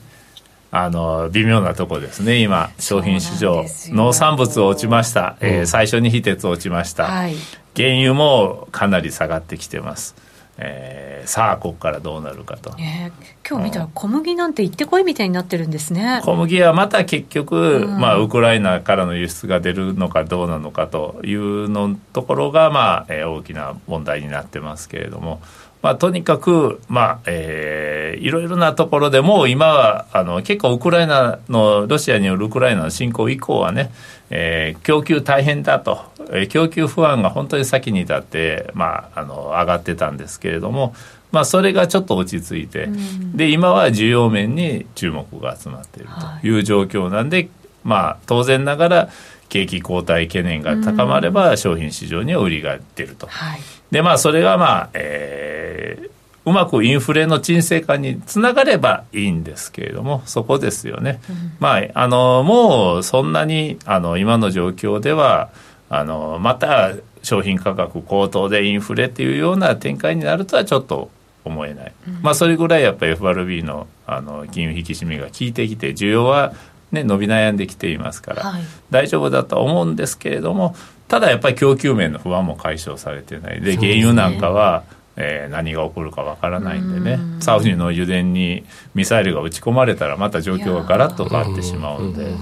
[0.76, 2.42] あの微妙なとこですね。
[2.42, 7.36] 今商品市場農産物落ちました、えー最初に非鉄落ちました、はい。
[7.76, 10.16] 原油もかなり下がってきてます、
[10.58, 13.14] えーさあここからどうなるかと、ね
[13.50, 16.22] 今日見たら小麦なんて行ってこいみたいになってるんですね。
[16.24, 18.00] 小麦はまた結局、うん。
[18.00, 25.42] まあ、ウクライナからの輸出が出るのかどうなのかというのところが、まあえー大きな問題になってますけれども、
[25.82, 33.92] まあ、とにかく、まあえーいろいろなところでもう今はあの結構ウクライナのロシアによるウクライナの侵攻以降はね、
[34.36, 40.96] えー供給大変だと、えー供給不安が本当に先に立って、まあ、あの上がってたんですけれども、
[41.32, 42.90] まあ、それがちょっと落ち着いて、
[43.36, 46.10] で今は需要面に注目が集まっている
[46.42, 46.60] とい。
[46.60, 47.50] う状況なんで、
[47.84, 49.10] まあ、当然ながら
[49.50, 53.28] 景気後退懸念が高まれば商品市場には売りが出ると。
[53.28, 53.60] はい。
[53.92, 56.13] でまあそれがまあ、えー
[56.46, 61.22] うまくインフレの沈静化につながればいいんですけれどもそこですよね、
[61.60, 65.50] まああのもうそんなにあの今の状況では
[65.90, 71.10] あのまた商品価格高騰でインフレっていうような展開になるとはちょっと
[71.46, 76.54] 思えない、まあそれぐらいやっぱり FRB のあの金融引き締めが効いてきて需要は
[76.92, 78.64] ね伸び悩んできていますから、はい。
[78.92, 80.76] 大丈夫だとは思うんですけれども
[81.08, 83.62] ただやっぱり供給面の不安も解消されてない。
[83.62, 84.84] で原油なんかは、
[85.16, 88.64] えー何が起こるかわからないんでねサウジの油田に
[88.96, 92.34] ミサイルが撃ち込まれたらまた状況がガラッと変わってしまうんで。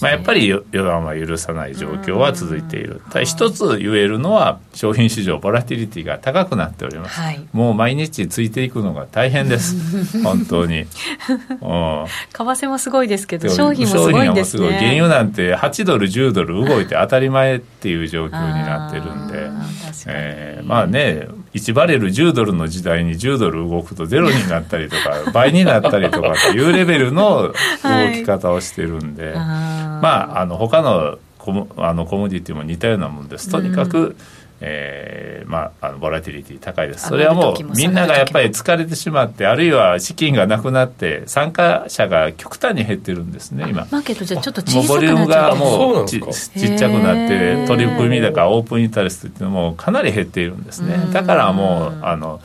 [0.00, 3.00] まあ、やっぱり予断は許さない状況は続いている。
[3.10, 7.20] ただ一つ言えるのは商品市場ボラティリティが高くなっております。
[7.20, 9.76] はいもう毎日ついていくのが大変です。
[10.22, 10.80] 本当に。
[10.80, 10.86] うん
[11.58, 19.50] 為替もすごいですけど商品もすごいんです商品はもうすごい原ね油なんて8ドル10ドル動いて当たり前っていう状況になってるんで
[20.06, 27.52] えーまあね1バレル10ドルの時代に10ドル動くとゼロになったりとか 倍になったりとかっていうレベルの動
[28.12, 30.02] き方をしてるんで、あー。
[30.02, 33.50] まああの他のコモあのコモディティも似たようなもんです。
[33.50, 34.16] とにかく、
[34.60, 37.08] えーまあ、あのボラティリティ高いです。
[37.08, 43.86] それはもうみんながやっぱり疲れてしまってあるいは資金がなくなって参加者が極端に減ってるんですね今。
[43.90, 46.60] マーケットじゃちょっとも小さボリュームなっちゃってがもそうなうんちですか？
[46.60, 47.66] ちっちゃくなっへてー。
[47.66, 50.96] 取り組み高オープンインタレストっていうのもかなり減っているんですね。
[51.12, 52.40] だからもうあの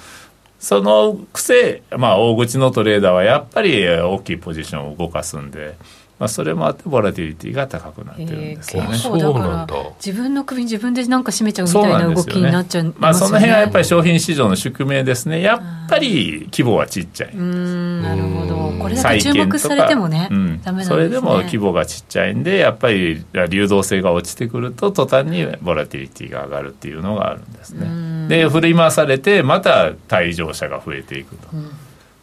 [0.59, 5.75] そのくせ、まあ、大口のトレーダーはやっぱり大きいポジションを動かすんで、
[6.21, 8.89] まあ、それもあってボラティリティが高くなってるんですよね。
[8.89, 12.95] 結構だからそうなんだ自分の首自分でなんか締めちゃうみたいな動きになっちゃいますよね。
[12.99, 15.41] まあ、その辺はやっぱり商品市場の宿命ですね。
[15.41, 17.31] やっぱり規模はちっちゃい。
[17.31, 18.55] うーんなるほど。
[18.79, 20.61] これだけ債注目されてもね、うん。
[20.61, 20.95] ダメなんですね。
[20.95, 28.27] それでも規模がちっちゃいんでやっぱり流動性が落ちてくると途端にボラティリティが上がるっていうのがあるんですね。
[28.27, 31.47] で振り回されてまた退場者が増えていくと、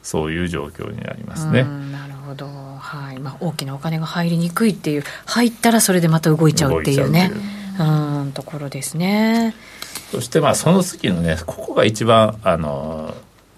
[0.03, 3.19] そういう状況になりますね、うんなるほど、はい。
[3.19, 7.29] まあ、大きなお金が入りにくいっていう入ったらそれでまた動いちゃうっていうね。
[7.29, 9.55] 動いちうんところですね。
[10.11, 13.15] そしてまあその次のねここが一番あの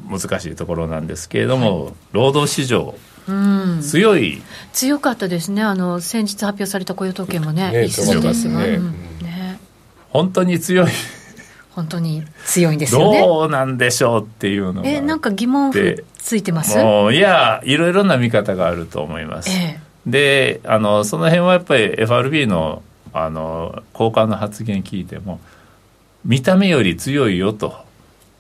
[0.09, 2.95] 難しいところなんですけれども、労働市場。
[3.29, 3.81] うん。
[3.83, 4.43] 強い。
[4.73, 5.63] 強かったですね。
[5.63, 8.65] あの先日発表された雇用統計もねね一緒ですね。
[8.65, 8.93] うん。
[9.23, 9.59] ね。
[10.11, 10.91] 本当に強い
[11.81, 13.21] 本当に強いんですよね。
[13.21, 16.77] どうなんでしょうっていうのがえなんか疑問符ついてます？
[16.79, 19.81] もういやいろいろな見方があると思います、ええ。
[20.07, 25.41] であのその辺はやっぱり FRB のあの高官の発言聞いても
[26.25, 27.73] 見た目より強いよとん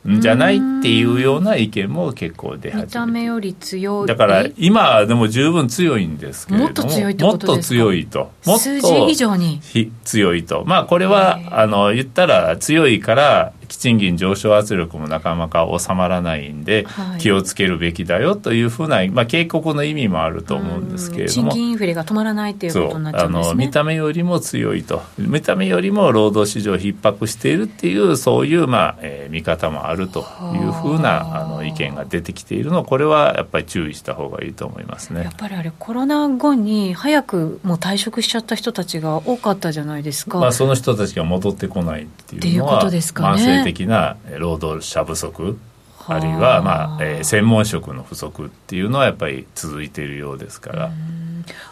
[0.06, 4.06] じゃないっていうような意見も結構出始め見てた目より強い。
[4.06, 8.18] だから今でも十分強いんですけれどももっと強いともっと強いと。
[8.18, 9.60] もっと数字以上に。
[9.60, 10.64] ひ強いと。
[10.66, 21.50] まあこれはあの言ったら強いから賃金上昇圧力もなかなか収まらないんで、はい、気をつけるべきだよというふうな、まあ、警告の意味もあると思うんですけれども。
[21.50, 25.02] 賃金インフレが止まらないっていうことになっちゃうんです、ね、あの見た目よりも強いと。
[25.18, 30.20] 見た目よりも労働市場逼迫しているっていうそういう、まあえー、見方もあると
[30.54, 45.58] いうふうなあの意見が出てきているのこれはやっぱり注意した方がいいと思いますねやっぱりあれコロナ後に早くもう退職しちゃった人たちが多かったじゃないですか、まあ、その人たちが戻ってこないっていうのは慢性的な労働者不足
[46.06, 50.90] あるいは、まあえー、専門職の不足っていうのはやっぱり続いているようですから。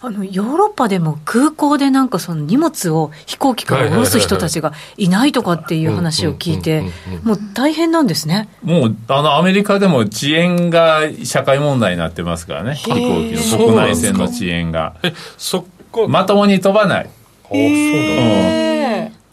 [0.01, 6.85] あのヨーロッパでも空港でなんかその荷物を飛行機から下ろす人たちがいないとかっていう話を聞いて、
[7.23, 8.49] もう大変なんですね。
[8.63, 14.95] もうあのアメリカでも遅延が社会問題になってますからね、飛行機の国内線の遅延が。
[16.09, 17.05] まともに飛ばない。
[17.05, 17.09] あ
[17.49, 18.68] そうだ、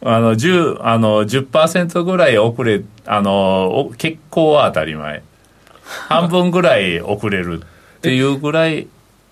[0.08, 5.24] あの10あの10%ぐらい遅れあの結構は当たり前。
[6.08, 7.62] 半分ぐらい遅れる
[7.98, 8.88] っていうぐらい。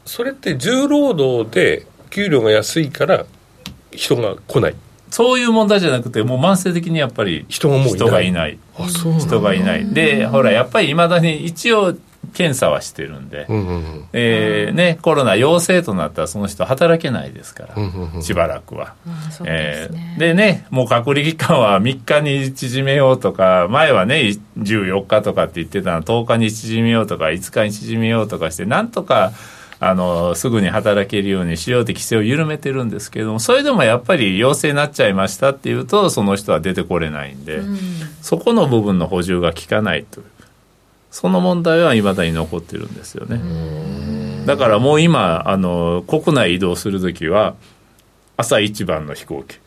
[0.05, 3.25] それって重労働で給料が安いから
[3.91, 4.75] 人が来ない。
[5.11, 8.57] そういう問題じゃなくてもう慢性的にやっぱり人がいない。
[9.19, 9.85] 人がいない。
[9.93, 11.95] でほらやっぱりいまだに一応
[12.33, 18.95] 検査はしてるんで、うんうん、えー、ね、コロナ陽性となったらその人働けないですから、うんうん、しばらくは。
[19.41, 29.33] でえー、でねもう隔離期間は3日に縮めようとか前はね14日とかって言ってたの10日に縮めようとか5日に縮めようとかしてなんとか
[29.79, 37.77] あのすぐに働けるようにしようって規制を緩めてるんですけれどもそれでもやっぱり陽性になっちゃいましたっていうとその人は出てこれないんで、うん、
[38.21, 40.25] そこの部分の補充が効かないという。
[41.13, 43.39] その問題はいまだに残ってるんですよね。
[44.47, 47.53] だからもう今あの国内移動するときは
[48.35, 49.59] 朝一番の飛行機。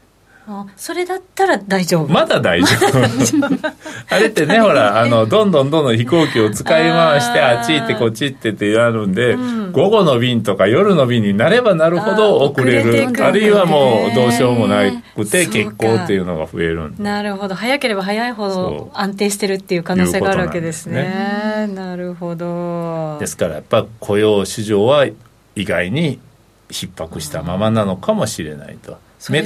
[0.76, 2.12] それだったら大丈夫。
[2.12, 2.98] まだ大丈夫。
[4.14, 13.08] あれってねほらあのどんどんどんどん飛行機を使い回してあっち行ってこっち行ってってやるんで、うん、午後の便とか夜の便になればなるほど遅れる。
[13.20, 14.84] あるいはもうどうしようもな
[15.16, 17.56] くて欠航っていうのが増えるなるほど。
[17.56, 21.68] 早ければ早いほど安定してるっていう可能性があるわけですね。
[21.74, 23.16] なるほど。
[23.18, 25.06] ですからやっぱ雇用市場は
[25.56, 26.20] 意外に
[26.68, 28.98] 逼迫したままなのかもしれないと。
[29.30, 29.42] 目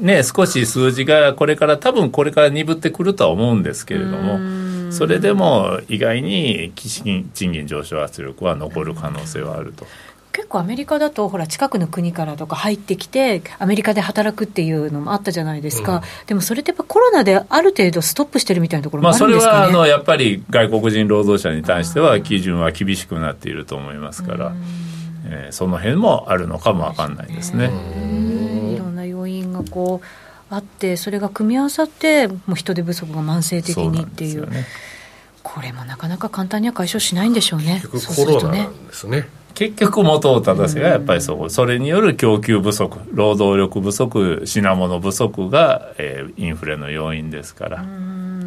[0.00, 9.86] ね少し数字がこれから多分これから鈍ってくるとは思うんですけれどもそれでも意外に賃金上昇圧力は残る可能性はあると。
[10.34, 24.52] 結構アメリカだとほら近くの国からとか入ってきてアメリカで働くっていうのもあったじゃないですか、うん、でもそれってやっぱコロナである程度ストップしてるみたいなところもあるんですか、ね、まあ、それはあのやっぱり外国人労働者に対しては基準は厳しくなっていると思いますから、
[25.26, 27.70] えー、その辺もあるのかも分かんないですね。
[29.12, 30.06] がこう
[30.54, 34.66] あってそれが組み合わさってもう人手不足が慢性的にっていう、ね、
[35.42, 37.82] これもなかなか簡単には解消しないんでしょうね。
[37.90, 39.28] 結局コロナなんですね。
[39.54, 47.84] 結局元を正せがやっぱりそう、それによる供給不足労働力不足品物不足が、えー、インフレの要因ですから。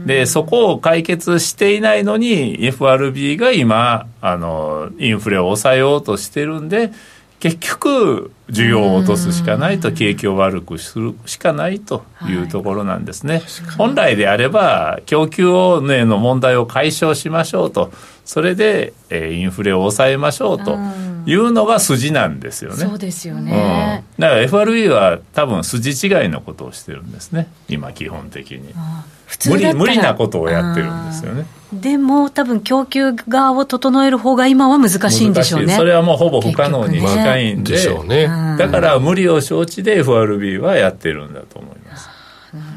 [0.05, 6.91] でそこを解決していないのに FRB が今あのインフレを抑えようとしてるんで
[7.39, 12.37] 結局需要を落とすしかないと景気を悪くするしかないとい。
[12.37, 13.43] うところなんですね、はい、
[13.77, 17.91] 本来であれば供給への問題を解消しましょうと。
[18.25, 20.77] それで、えー、インフレを抑えましょうと
[21.25, 27.47] いうのが筋なんですよね、そうですよね、うん、だから FRB は多分筋違いのことをしてるんですね。
[27.69, 28.73] 今基本的に。
[29.49, 31.45] 無理無理なことをやってるんですよね。
[31.73, 35.75] でも多分供給側を整える方が今は難しいんでしょうね。
[35.75, 42.09] それはもうほぼ不可能に近いんで,、しょうね、だから無理を承知で FRB はやってるんだと思います
[42.53, 42.67] なる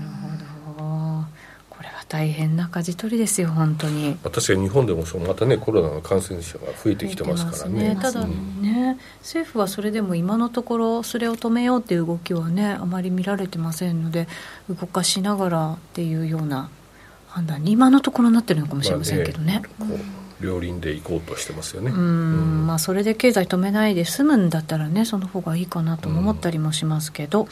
[0.77, 1.25] ほど
[1.71, 8.37] これは大変な舵取りですよ本当に確かに日本でもそうまたねコロナの感染者が増えてきてますからね、ね、ただね、う
[8.95, 14.27] ん、政府はそれでも今のところそれを止めようっていう動きはねあまり見られてませんので
[14.69, 16.69] 動かしながらっていうような
[17.29, 19.63] 判断に今のところなってるのかもしれませんけどね。
[19.79, 21.91] まあね両輪で行こうとしてますよね。
[21.91, 27.47] うん、まあそれで経済止めないで済むんだったらねその方がいいかなと思ったりもしますけど。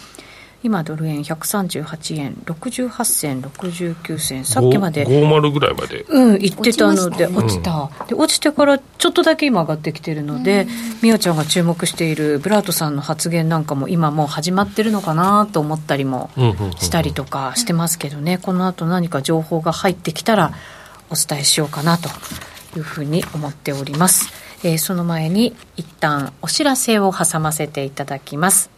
[0.62, 6.04] 今ドル円138円68銭69銭さっきまで50ぐらいまで。
[6.08, 10.66] うん行ってたので落ちた、で落ちてからちょっとだけ今上がってきてるので
[11.02, 16.30] 美桜ちゃんが注目しているブラートさんの発言なんかも今もう始まってるのかなと思ったりも
[16.78, 18.38] したりとかしてますけどね。
[18.38, 20.52] この後何か情報が入ってきたら
[21.10, 22.08] お伝えしようかなと
[22.76, 24.30] いうふうに思っております、
[24.62, 28.77] えー、その前に一旦お知らせを挟ませていただきます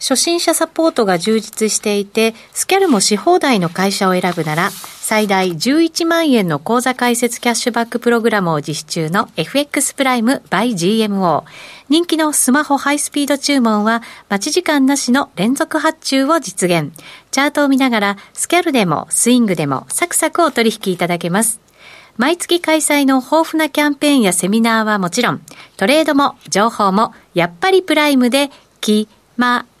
[0.00, 11.44] 初心者サポートが充実していて、スキャルもし放題の会社を選ぶなら、最大11万円の口座開設キャッシュバックプログラムを実施中の FX プライム by GMO。
[11.90, 16.92] 人気のスマホハイスピード注文は待ち時間なしの連続発注を実現。
[17.30, 21.60] チャートを見ながらスキャルでもスイングでもサクサクお取引いただけます。
[22.16, 25.42] 毎月開催の豊富なキャンペーンやセミナーはもちろん、
[25.76, 29.66] トレードも情報もやっぱりプライムで決ま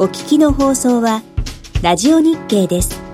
[0.00, 1.22] お聞きの放送は、
[1.82, 3.07] ラジオ日経です。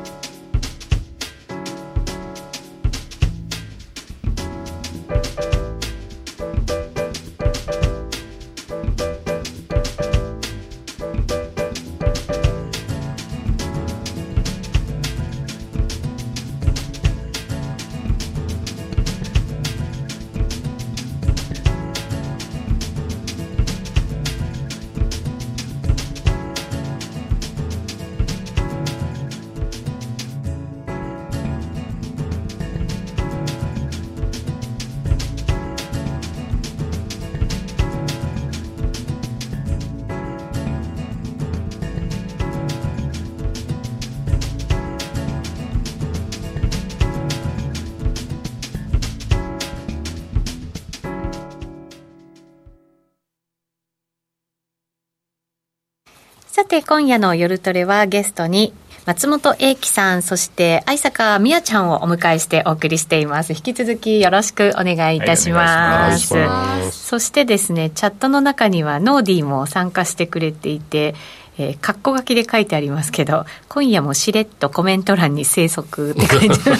[56.95, 58.72] 今夜の夜トレはゲストに
[59.05, 63.53] 松本英樹さん、そして愛坂美也ちゃんをお迎えしてお送りしています。
[63.53, 66.36] 引き続きよろしくお願いいたします。
[66.36, 71.16] はい、そしてですね、チャットの中にはノーディーも参加してくれていて、
[71.59, 76.70] えー、括弧書きで書いてありますけど、今夜もしれっとコメント欄に生息って書いて。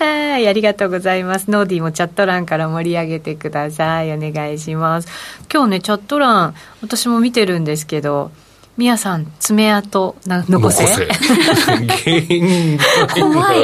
[0.02, 1.50] はい、ありがとうございます。
[1.50, 4.10] ノーディーもチャット欄から盛り上げてください。
[4.14, 5.08] お願いします。
[5.52, 8.30] 今日ね、チャット欄、私も見てるんですけど、
[8.78, 10.84] みやさん、爪痕な残せ？
[10.84, 11.08] 残せ。
[13.20, 13.58] 怖い。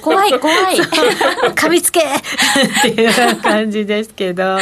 [0.00, 0.76] 怖い、怖い。
[1.56, 2.02] 噛みつけ。
[2.02, 2.04] っ
[2.82, 4.58] ていう感じですけど。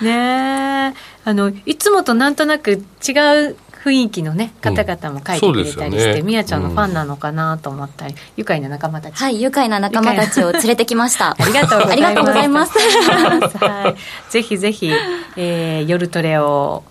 [0.00, 0.94] ね
[1.26, 2.70] あの、いつもとなんとなく
[3.06, 3.12] 違
[3.50, 9.22] う雰囲気のね方々も書いてくれたりして、み、や、ちゃんのファンなのかなと思ったり、愉快な仲間たち。
[9.22, 11.36] はい愉快な仲間たちを連れてきました。
[11.38, 12.00] ありがとうございます。
[12.00, 13.58] ありがとうございます。
[13.58, 14.90] はい、ぜひぜひ、
[15.36, 16.84] えー、夜トレを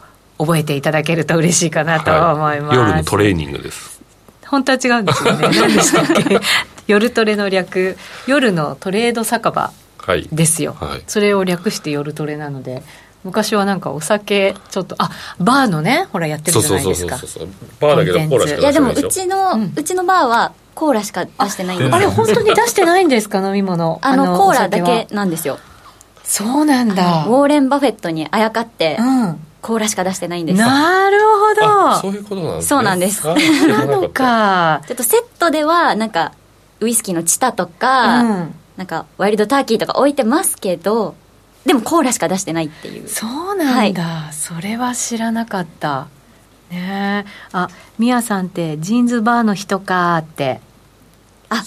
[0.46, 4.02] 覚えていただけると嬉しいかなと思います、はい、夜のトレーニングです。
[4.48, 6.40] 本当は違うんですよね 何でしたっけ？
[6.86, 7.98] 夜トレの略。
[8.28, 9.72] 夜のトレード酒場
[10.32, 10.90] ですよ、はい。
[10.90, 12.84] はい、それを略して夜トレなので
[13.24, 17.18] 昔はなんかお酒ちょっとあバーのねほらやってるじゃないですか。
[17.80, 23.40] バーだけどコーラしかいやでもうちの、うん、うちのバーはコーラしか出してないんですあれ本当に出してないんですか？
[23.40, 24.00] 飲み物。
[24.02, 25.58] あのコーラだけなんですよ。
[26.24, 27.26] そうなんだ。
[27.28, 30.60] ウォーレン・バフェットにあやかって、うん、コーラしか出してないんです。
[30.60, 31.96] なるほど。
[31.96, 33.26] そういうことなんです、ね、そうなんです。
[33.68, 34.82] なのか。
[34.86, 36.34] ちょっとセットではなんか
[36.82, 41.16] ウイスキーのチタとか、うん、なんかワイルドターキーとか置いてますけど
[41.66, 43.08] でもコーラしか出してないっていう。
[43.08, 46.08] そうなんだ、はい、それは知らなかった。
[46.70, 47.26] ね。
[47.26, 50.60] えあみやさんってジーンズバーの人かって
[51.54, 51.64] あ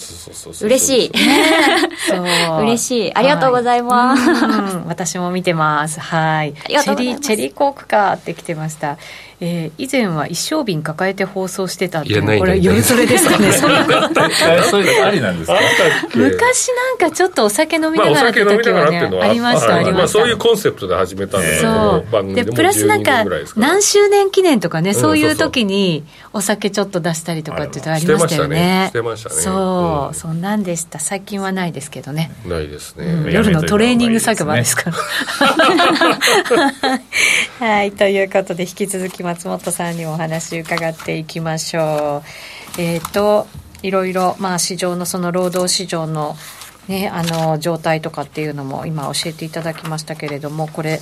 [0.63, 1.13] 嬉しい、
[2.61, 3.15] 嬉しい。
[3.15, 6.01] ありがとうございます、はい、私も見てます。
[6.01, 6.55] はい。
[6.55, 8.99] チェリーチェリーコークかって来てました
[9.41, 13.53] えー、以前は一升瓶抱えて放送してたってこれ夜それですかね。
[13.53, 15.59] そういうのありなんですか？
[16.15, 16.69] 昔
[16.99, 22.35] なんかちょっとお酒飲みながらって時はね、ありましたありました、そういうコンセプトで始めたんですそう。
[22.35, 23.25] でプラスなんか
[23.57, 28.87] 何周年記念とかね、そういう時にお酒ちょっと出したりとかってありましたよね。
[28.89, 29.35] してましたね。
[29.37, 30.99] そう、そんなんでした。
[30.99, 32.31] 最近はないですけどね。
[32.47, 34.97] ないですね、夜のトレーニング作業ですから。
[37.67, 37.93] はい。
[37.93, 42.23] ということで引き続き松本さんにお話伺っていきましょ
[42.79, 42.81] う。
[42.81, 43.47] えっ、ー、と
[43.83, 46.35] いろいろ、まあ、市場のその労働市場の,、
[46.89, 50.99] ね、あの状態とかっていうのも今教えていただきましたけれどもこれ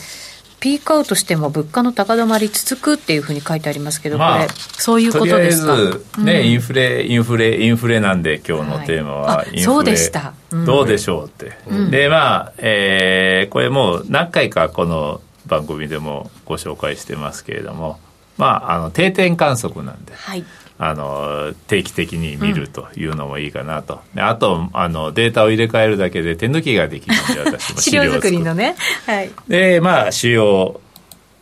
[0.60, 5.76] ピークアウトしても物価の高止まり続くっていうふうに書いてありますけど、まあ、これそういうことですか？
[5.76, 18.00] とりあえずね、うん、インフレインフレインフレなんで今日のテーマは、はい、そうでした、うん、どうでしょうって、うん、でまあ、えー、これもう何回かこの番組でもご紹介してますけれども、
[18.36, 20.44] まあ、あの定点観測なんで、はい、
[20.78, 28.74] あの定期的に見るというのもいいかなと、うん、あとあのデータを入れ替えるだけで手抜きができるので 私も資料作りのね、
[29.06, 30.80] はい、でまあ主要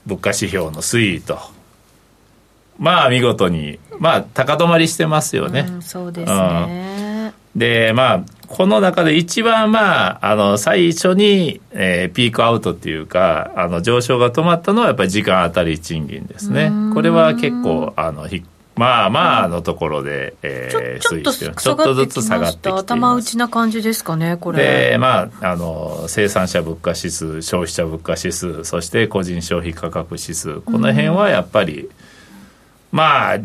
[0.07, 1.39] 物価指標の推移と。
[2.79, 16.71] まあ見事にまあ高止まりしてますよね、うん、そうですね、うん、でまあこの中で一番まああの最初に、えー、ピークアウトっていうかあの上昇が止まったのはやっぱり時間当たり賃金ですね。
[16.93, 18.45] これは結構あのひ
[18.77, 24.91] まあまあのところで、えー、ちょっとちょっとずつ下がってきて頭打ちな感じですかねこれ。
[24.93, 31.89] でまああの生産者物価指数消費者物価指数そして個人消費価格指数この辺はやっぱり、
[32.91, 33.39] まあ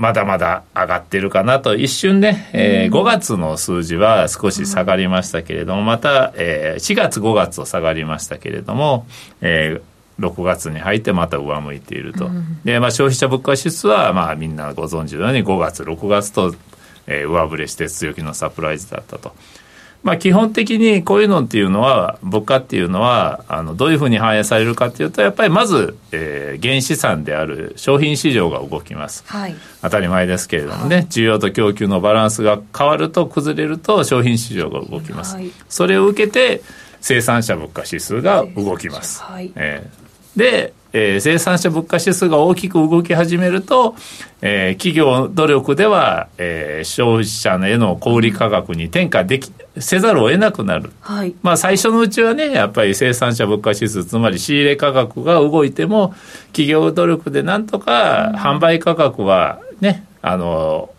[0.00, 1.76] まだまだ上がってるかなと。
[1.76, 9.06] 一瞬ね、えー、5月の数字は少し下がりましたけれどもまた、えー、4月5月と下がりましたけれども、
[9.42, 16.54] えー、6月に入ってまた上向いていると、うん、で、まあ、消費者物価指数は、まあ、みんなご存知のように5月6月と、
[17.06, 19.34] えー、上振れして強気のサプライズだったと。
[20.02, 36.62] まあ、基本的にこういうのっていうのは物価っていうのはあのどういうふうに反映されるかっていうとやっぱりまず、えー、原資産である商品市場が動きます、はい、当たり前ですけれどもね、はい、需要と供給のバランスが変わると崩れると商品市場が動きます、はい、それを受けて
[37.02, 39.52] 生産者物価指数が動きます、はい。
[39.54, 43.94] えー、で、えー、生産者物価指数が大きく動き始めると、
[44.42, 56.14] えー、企業努力では、えー、消費者への小売価格に転嫁できせざるを得なくなる、はい、まあ最初のうちはねやっぱり生産者物価指数つまり仕入れ価格が動いても
[56.48, 60.90] 企業努力でなんとか販売価格はねあの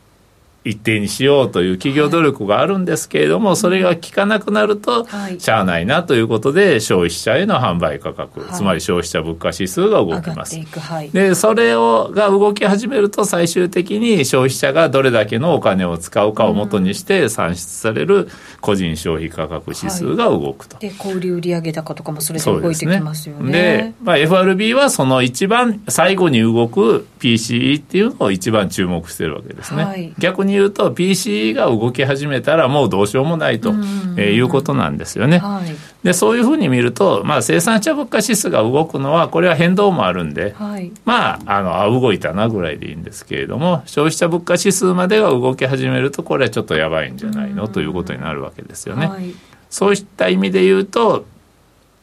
[0.63, 5.07] 一定にしようという企業努力があるんですけれども、はい、それが効かなくなると、
[5.39, 10.55] しゃあないなということで消費者への販売価格、はい、つまり消費者物価指数が動きます。
[10.79, 20.77] はい、でそれをが動き始めると最終的に消費者がどれだけのお金を使うかをもとにして算出される個人消費価格指数が動くと。
[20.77, 23.51] で小売売上高とかもそれで動いてきますよね。
[23.51, 30.13] で、ね、まあ、FRB はその一番最後に動く PCE っていうのを一番注目してるわけですね。
[30.19, 33.73] 逆にに言うと PC が動き始めたらもうどうしようもないと、
[34.17, 35.39] えいうことなんですよね。
[35.39, 35.75] はい、
[36.05, 47.67] でそういうふうに見ると、まあ、生産者物価指数が動くのはこれは変動もあるんで、はい、まああのあ動いたなぐらいでいいんですけれども消費者物価指数までが動き始めるとこれはちょっとやばいんじゃないの？
[47.67, 49.07] ということになるわけですよね。
[49.07, 49.33] はい、
[49.69, 51.25] そういった意味で言うと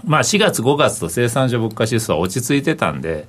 [0.05, 3.26] まあ、4月5月と生産者物価指数は落ち着いてたんで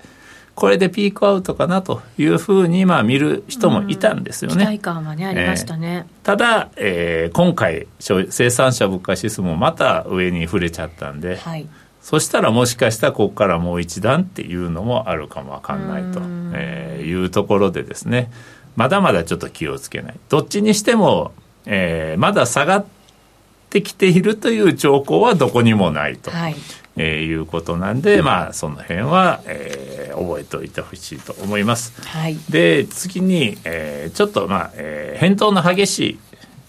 [0.59, 4.57] これでピークアウトかなというふうにまあ見る人もいたんですよね。
[4.57, 6.05] 期待感はねありましたね。
[6.05, 11.65] えー、ただ、えー、今回生産者物価指数もまた上に触れちゃったんで、はい、
[12.01, 16.19] そしたらもしかしたらここからもう一段っていうのもあるかもわかんないと、
[16.53, 18.29] えー、いうところでですね
[18.75, 20.15] まだまだちょっと気をつけない。
[20.27, 21.31] どっちにしても、
[21.67, 22.85] えー、まだ下がっ
[23.69, 26.31] てきているという兆候はどこにもないと。
[26.31, 26.55] はい
[26.99, 31.93] えー、いうことなんで、まあ、その辺は、えー、覚えておいてほしいと思います。
[32.05, 36.19] はい、で次に、えー、ちょっと、まあえー、変動の激し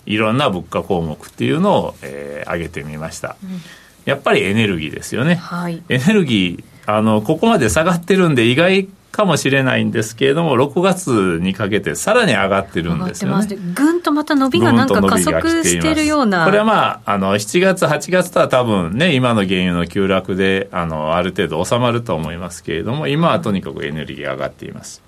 [0.07, 3.36] いいろんな物価項目っていうのを、えー、挙げてみました。
[3.42, 3.61] うん、
[4.05, 5.34] やっぱりエネルギーですよね。
[5.34, 8.88] はい、エネルギーあのここまで下がってるんで意外
[9.20, 13.56] かもしれないんですけれども6月にかけてさらに上がってるんですよね。
[13.74, 16.46] ぐんとまた伸びがなんか加速してるような。
[16.46, 25.02] これはまああの7月8月とは多分ね今の原油の急落であのある程度収まると思いますけれども今はとにかくエネルギー上がっています。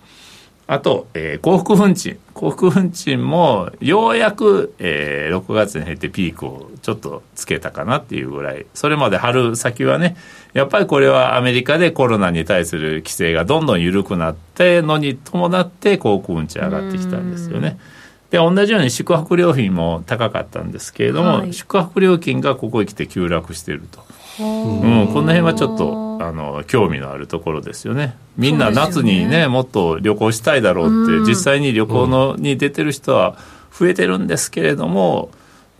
[0.66, 8.66] あと、えー、幸福運賃幸福運賃もようやく、えー、6月に入ってピークをちょっとつけたかなっていうぐらい。
[8.74, 10.16] それまで春先はね
[10.52, 17.78] やっぱりこれはアメリカでコロナに対する規制がどんどん緩くなってのに伴って航空運賃上がってきたんですよね。
[18.30, 24.02] で同じように宿泊料品も高かったんですけれども、はい、宿泊料金がここへ来て急落していると。
[24.40, 28.16] うん、この辺はちょっとあの興味のあるところですよね。
[28.38, 33.36] みんな夏にね、ね、もっと旅行したいだろうって実際に旅行のに出てる人は
[33.70, 35.30] 増えてるんですけれども、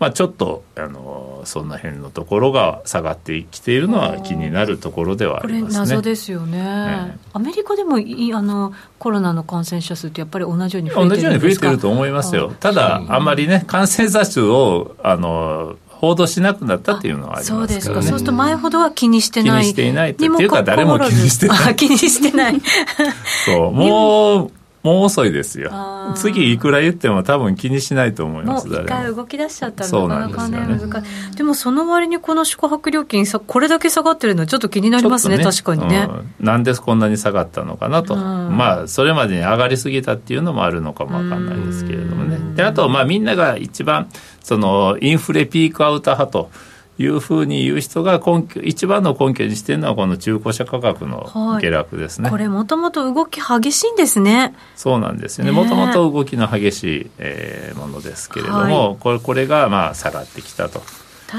[0.03, 5.79] まあ、ちょっとあのそんな辺のところが下がってきているのは気になるところではありますね。
[5.79, 12.53] 謎ですよね、ね、アメリカでもいあのコロナの感染者数ってやっぱり同じように増えてる同じように増えてると思いますよ。
[12.59, 17.93] ただあんまりね感染者数をあの報道しなくなったっていうのはありますね、そうですか。
[17.93, 19.63] そうすると前ほどは気にしてない。
[19.63, 21.75] 気にしていないっていうか誰も気にしてない。
[21.77, 22.61] 気にしてない。
[23.45, 23.71] そう。
[23.71, 24.51] もう
[24.83, 25.71] もう遅いですよ。
[26.15, 30.59] 次いくら言っても多分気にしないと思いますもう一回動き出しちゃったらなかなかね。
[30.59, 42.37] ね難しいでもその割にこの宿泊料金さこれだけ下がってるのはちょっと気になりますね、ね、確かにね、うん、なんでこんなに下がったのかなと、まあそれまでに上がりすぎたっていうのもあるのかもわかんないですけれどもね。
[42.55, 44.09] であとまあみんなが一番
[44.41, 46.51] そのインフレピークアウター派と
[46.97, 51.29] いうふうに言う人が根拠一番の根拠にしているのはこの中古車価格の
[51.59, 54.53] 下落ですね、はい、これもともと動き激しいんですね。
[54.75, 55.51] そうなんですよね。
[55.51, 60.81] もともと動きの激しい、えー、ものですけれども、はい、これこれがまあ下がってきたと。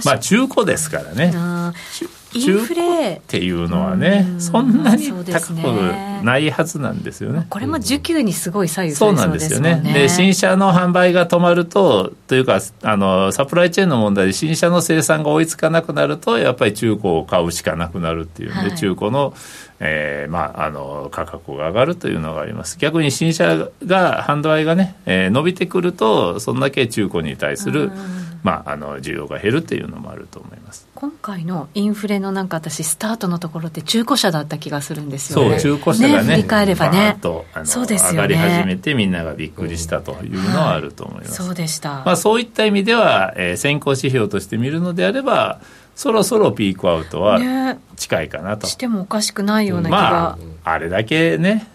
[0.05, 1.32] まあ中古ですからね
[2.35, 3.14] インフレ。
[3.16, 5.55] っていうのはね、そんなに高く
[6.24, 7.47] ないはずなんですよね。
[7.51, 9.80] これも需給にすごい左右そうなんですよね。
[9.95, 19.35] で新車の販売が止まるとというかあのサプライチェーンの問題で新車の生産が追いつかなくなるとやっぱり中古を買うしかなくなるっていうんで、はい、中古の
[19.80, 22.78] えーまあ、あの価格が上がるというのがあります。
[22.78, 27.91] 逆に新車が販売がね、えー、伸びてくるとそんだけ中古に対する、
[28.45, 30.86] まあ、あの需要が減るっていうのもあると思います。
[30.95, 35.59] 今回のインフレのなんか私スタートのところって中古車だった気がするんですよね。
[35.59, 37.18] そう中古車がねね振り返ればね。
[37.22, 45.61] とそうですよ、ね、上がり始めてみんながびっくりしたというのはあると思います、はい、そうでした、まあ、そういった意味では、えー、先行指標として見るのであれば
[45.97, 47.40] そろそろピークアウトは
[47.97, 51.68] 近いかなと、ね、してもおかしくないような気が、まあ、あれだけね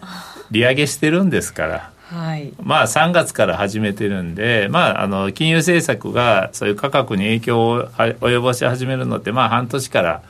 [0.50, 10.22] 利上げしてるんですからはい、まあ3月から始めてるんで、まあ、あの金融政策がそういう価格に影響を及ぼし始めるのってまあ半年から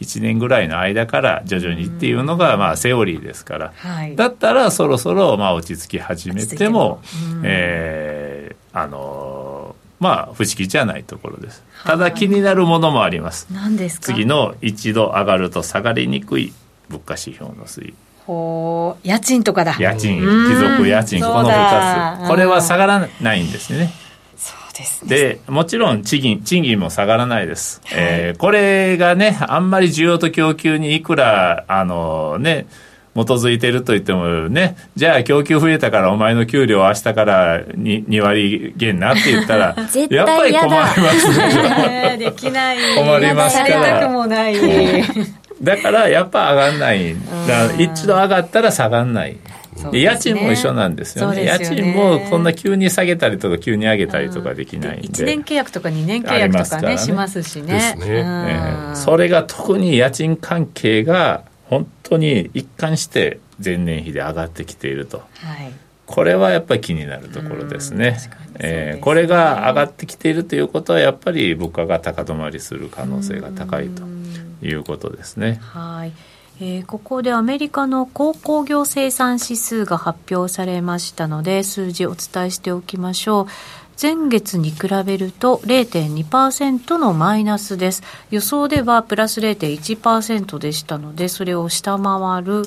[0.00, 7.00] 1年ぐらいの間から徐々にっていうのがまあセオリーですから、はい、だったらそろそろまあ落ち着き始めても、
[7.44, 11.62] えー、あのまあ不思議じゃないところです。
[11.84, 13.46] ただ気になるものもあります。
[13.52, 14.06] 何ですか？
[14.06, 16.52] 次の一度上がると下がりにくい
[16.88, 17.94] 物価指標の推移。
[18.28, 19.74] ほう家賃とかだ。
[19.80, 23.90] 家賃貴族家賃この2つこれは下がらないんですね。
[24.36, 25.08] そうですね。
[25.08, 32.66] でもちろん賃金賃金も下がらないです、はい、えー、これがねあんまり需要と供給にいくらあのね
[33.14, 39.74] 基づいてると言ってもねじゃあ供給増えたからお前の給料明日から 2, 2割減なって言ったら
[40.10, 42.76] やっぱり困りますね できない。
[42.94, 44.00] 困りますから。
[44.00, 44.54] たくもない
[45.62, 47.14] だからやっぱ上がんない。
[47.46, 49.36] だ一度上がったら下がんない。
[49.92, 57.94] ね、家賃も一緒なんですよね、ね、家賃もこんな急に下げたりとか急に上げたりとかできないんで、1年契約とか2年契約とかね、ね、しますしね。
[57.94, 65.22] ね、えー、それが特に家賃関係が本当に一貫して前年比で上がってきていると、は
[65.64, 65.72] い、
[66.06, 68.18] これはやっぱり気になるところですね。
[68.18, 68.36] すね。
[68.60, 74.02] えー、これが上がってきているということはやっぱり物価が高止まりする可能性が高いと。
[74.62, 75.60] いうことですね。
[75.62, 76.12] はい
[76.60, 83.46] えー、ここでアメリカの鉱工業生産指数が発表されましたので数字お伝えしておきましょう。
[84.00, 88.04] 前月に比べると0.2%のマイナスです。
[88.30, 92.62] 予想ではプラス0.1%でしたので、それを下回る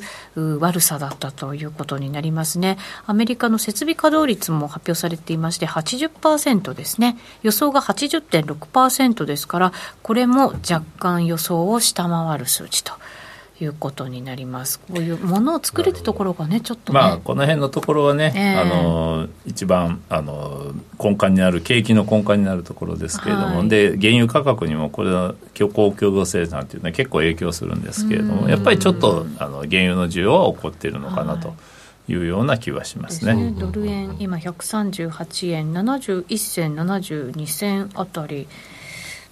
[0.59, 2.77] 悪さだったということになりますね。
[3.07, 7.17] アメリカの設備稼働率も発表されていまして80%ですね。
[7.43, 9.71] 予想が80.6%ですから、
[10.03, 12.91] これも若干予想を下回る数値と。
[13.63, 14.79] いうことになります。
[14.79, 31.49] こういうものを作るってところがね、ちょっと、ね、まあこの辺のところはね、えー、あの一番あの根幹になる景気の根幹になるところですけれども、はい、で原油価格にもこれは公共業生産っていうのは結構影響するんですけれども、やっぱりちょっとあの原油の需要は起こっているのかなと。
[31.49, 31.57] はい
[32.07, 33.35] いうような気はしますね。
[33.35, 38.47] ねドル円今138円71銭72銭あたり。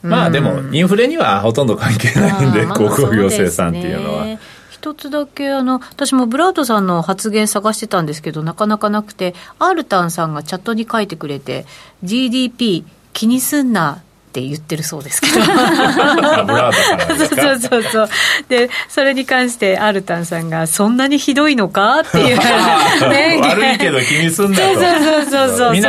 [0.01, 4.39] まあでもインフレにはほとんど関係ないんで、鉱工業生産っていうのは。
[4.69, 11.65] 一つだけあの私もブラウトさんの発言探してたんですけどなかなかなくてアールタンさんがチャットに書いてくれて
[12.03, 15.33] GDP 気にすんなって言ってるそうですけど。
[15.33, 15.53] そ
[17.55, 18.09] うそうそう
[18.47, 22.01] でそれに関してアルタンさんがそんなにひどいのか？
[22.01, 22.37] っていう、
[23.09, 25.81] ね、悪いけど気にすんなとそうそうそうそう。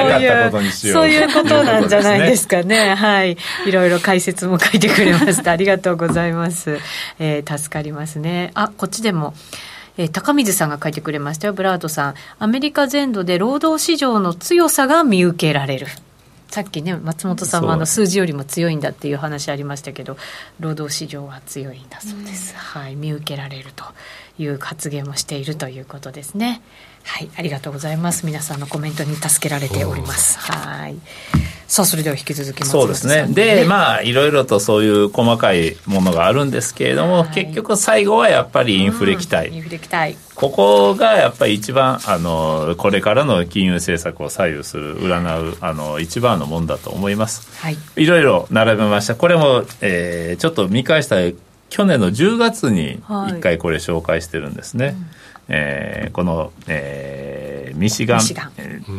[0.73, 2.95] そういうことなんじゃないですかね。
[2.95, 3.37] はい。
[3.67, 5.51] いろいろ解説も書いてくれました。
[5.53, 6.79] ありがとうございます、
[7.19, 8.53] えー、助かりますね。
[8.55, 9.35] あこっちでも。
[9.99, 12.15] えー、高水さんが書いてくれましたよ、ブラードさん。
[12.39, 15.89] アメリカ全土で労働市場の強さが見受けられる。
[16.51, 20.17] さっきね松本さんもあの数字よりも強いんだっていう話ありましたけど
[20.59, 23.85] 労働市場は強いんだそうです、うん、はい見受けられると
[24.39, 26.61] いう発言もしているということですね
[27.05, 28.27] はいありがとうございます。
[28.27, 30.39] 皆さんのコメントに助けられております。
[30.39, 30.97] はい。
[31.71, 33.27] さあそれでは引き続きそうですね。
[33.29, 40.17] でまあいろいろとそういう細かいものがあるんですけれども、はい、結局最後はやっぱりインフレ期待、うん、インフレ期待。
[40.35, 49.15] ここがやっぱり一番あのこれからの金融政策を左右する占うあの一番のもんだと思います、はい、いろいろ並べました。
[49.15, 51.17] これも、えー、ちょっと見返した
[51.69, 55.07] 去年の10月に1回これ紹介してるんですね、はいうん
[55.51, 58.21] えー、この、えー、ミシガン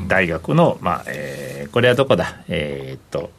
[0.07, 2.43] 大学の、まあえー、これはどこだ？
[2.49, 3.31] えー、っと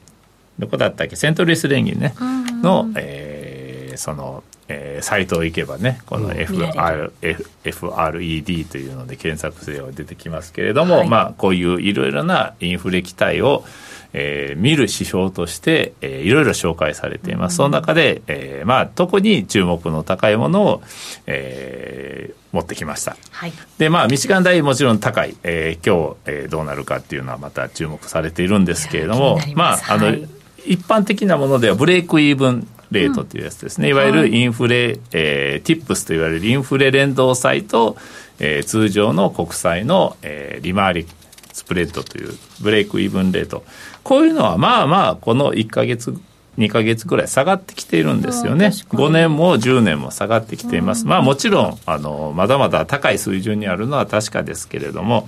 [0.58, 1.16] どこだったっけ？
[1.16, 2.14] セントルイス連銀ね、
[2.62, 13.64] の、えー、その、えー、サイトを行けばねこの FR、F FRED というので検索すれば出てきますけれども、はい、まあこういういろいろなインフレ期待を
[14.12, 17.56] えー、見る指標として、えー、いろいろ紹介されています。
[17.56, 20.82] その中で、えーまあ、特に注目の高いものを、
[21.26, 23.16] えー、持ってきました。
[23.30, 30.28] はい、で、まあ、ミシガン大もちろん高い、えー、今日、えー、どうなるかっていうのはまた注目されているんですけれども、まあ、あの、はい、
[30.66, 37.96] 一般的なものではブレイクイーブンレートというやつですね、うん、いわゆるインフレ、はい、えー、ティップスといわれるインフレ連動債と、
[38.38, 41.06] えー、通常の国債の、えー、利回り
[41.52, 43.64] スプレッドというブレイクイーブンレート
[44.02, 46.16] こういうのはまあまあこの1か月
[46.58, 48.66] 2か月ぐらい下がってきているんですよね。
[48.66, 55.26] 5年も10年も下がってきています、まあもちろんあのまだまだ高い水準にあるのは確かですけれども、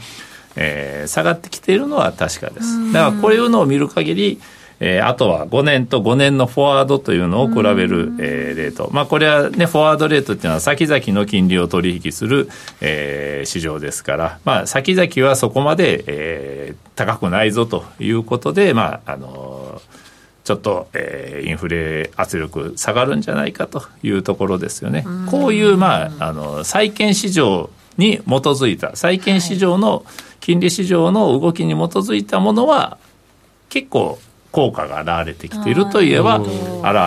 [0.56, 2.92] えー、下がってきているのは確かです。
[2.92, 4.40] だからこういうのを見る限り
[4.86, 8.90] えー、あとは5年と5年のフォワードというのを比べる、えー、レート。
[8.92, 12.50] まあこれはね、フォワードレートっていうのは先々の金利を取引する、
[12.82, 19.80] えー、市場ですから、まあ先々はそこまで、えー、高くないぞということで、まああの
[20.44, 25.06] ちょっと、えー、インフレ圧力下がるんじゃないかというところですよね。
[25.30, 30.04] こういう、まあ、あの、債券市場に基づいた、債券市場の、
[30.40, 32.98] 金利市場の動きに基づいたものは、
[33.70, 34.18] 結構
[34.54, 36.52] 効果が現れてきているといえば現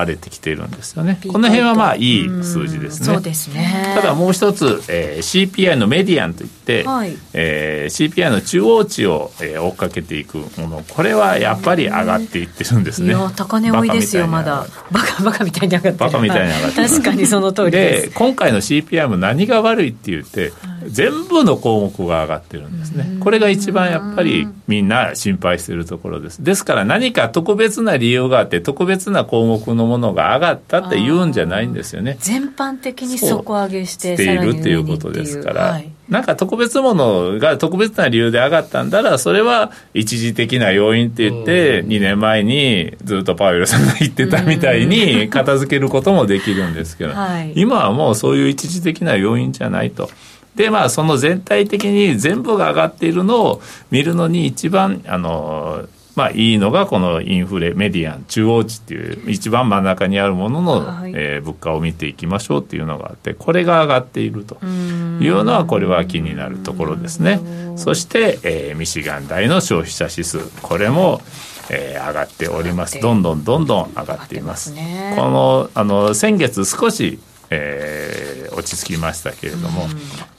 [0.06, 1.18] れてきているんですよね。
[1.32, 3.34] この辺はまあいい数字ですね。
[3.34, 3.94] すね。
[3.96, 13.16] ただもう一つ、えー、CPI のメディアンといって、はい、えー、CPI の中央値を、えー、追っかけていくもの、これはやっぱり上がっていってるんですね。
[13.38, 14.66] 高値多いですよまだ。
[14.92, 18.10] バカバカみたいに上がってバカみたいに上がって確かにその通りです。
[18.10, 20.52] で今回の CPI も何が悪いって言って、
[20.86, 23.20] 全部の項目が上がってるんですね。
[23.22, 26.44] これが一番やっぱりみんな心配しているところです。
[26.44, 32.18] ですから何か特別な理由があって特別な項目のものが上がったって言うんじゃないんですよね。
[32.20, 35.62] 全般的に底上げしてしているっていうことですから。
[35.74, 50.10] はい、なんか特別ものが特別な理由で上がったんだらそれは一時的な要因って言って2年前にずっとパウエルさんが言ってたみたいに片付けることもできるんですけど、はい、今はもうそういう一時的な要因じゃないと。
[50.56, 53.62] でまあその全体的に全部が上がっているのを
[53.92, 55.88] 見るのに一番あの
[56.18, 67.40] まあ、いいのがこのインフレメディアン中央値っていう一番真ん中にあるものの、はい、えー、物価を見ていきましょうっていうのがあってこれが上がっているというのはこれは気になるところですね。
[67.76, 71.22] そして、えー、ミシガン大の消費者指数これも
[71.70, 73.00] えー、上がっております。
[73.02, 74.72] どんどんどんどん上がっています。
[74.72, 79.90] ね、このあの先月少しえー、落ち着きましたけれども、うん、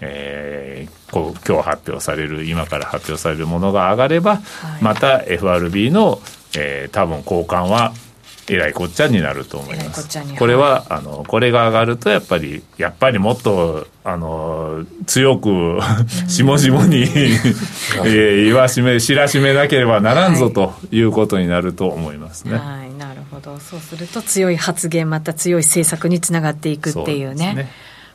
[0.00, 6.20] えー、こう今日発表される今から発表されるものが上がれば、はい、また FRB の、
[6.56, 7.92] えー、多分交換は
[8.50, 10.18] えらいこっちゃになると思います。
[10.38, 15.78] これはあのこれが上がるとやっぱりやっぱりもっとあの強く
[16.28, 22.56] しもしもに えー、言わしめ知らしめなければならんぞということになると思いますね。
[22.56, 23.58] はい、なるほど。
[23.58, 27.70] そうすると強い発言また強い政策につながっていくっていうね。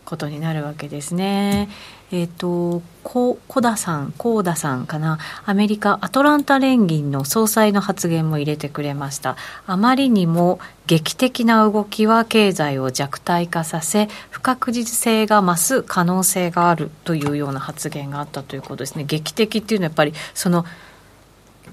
[0.05, 1.69] ことになるわけですね。
[2.11, 9.37] えっ、ー、と、小田さん、高田さんかな、アメリカアトランタ連銀の総裁の発言も入れてくれました。
[9.65, 19.05] あまりにも劇的な動きは経済を弱体化させ、不確実性が増す可能性があるというような発言があったということですね。
[19.05, 20.65] 劇的っていうのはやっぱり、その、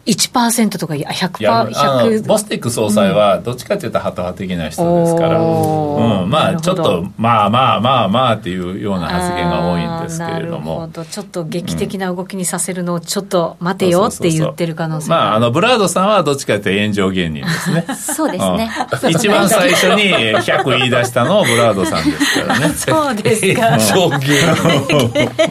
[0.07, 10.89] 1%とか100%、100ボスティック総裁はどっちかというとハト派的な人ですから、うん、まあちょっとまあまあまあまあっていうような発言が多いんですけれども。
[11.11, 17.85] ちょっと劇的な動きにさせるのをちょっと待てよって言ってる可能性まああのブラードさんはどっちかというと炎上芸人ですね。
[17.95, 18.71] そうですね、
[19.03, 22.69] うん、一番最初に100言い出したのはブラードさんですからね。
[22.75, 23.79] そうですか。
[23.79, 24.27] 炎 上芸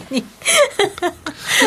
[0.10, 0.16] 人。
[0.16, 0.24] 引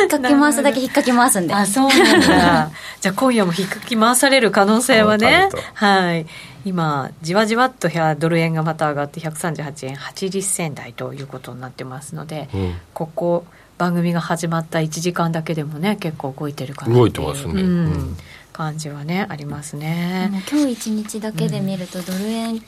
[0.05, 1.55] っかき回すだけ 引っかき回すんで。
[1.55, 2.71] あそうなんだ。
[3.01, 5.49] じゃあ今夜も引っかき回される可能性はね。
[5.75, 6.27] はい。
[6.65, 7.89] 今じわじわっと
[8.19, 9.97] ドル円がまた上がって138円。
[9.97, 13.45] 80銭台ということになってますので、うん、ここ
[13.79, 18.17] 番組が始まった1時間だけでもね結構動いてるかな動いてますね、うん、
[18.53, 20.45] 感じはねありますね。
[20.51, 22.65] 今日一日だけで見るとドル円、ち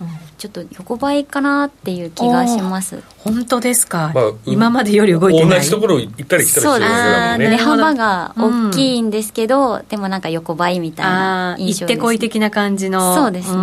[0.47, 3.03] ょっと横ばいかなっていう気がします。
[3.19, 5.59] 本当ですか、まあ、今までより動いてない？
[5.59, 7.49] 同じところ行ったり来たりしてるわけだもんね。
[7.51, 13.15] 値幅が大きいんですけど、うん、でもなんか横ばいみたいな印象です、行ってこい的な感じの。
[13.15, 13.63] そうですね。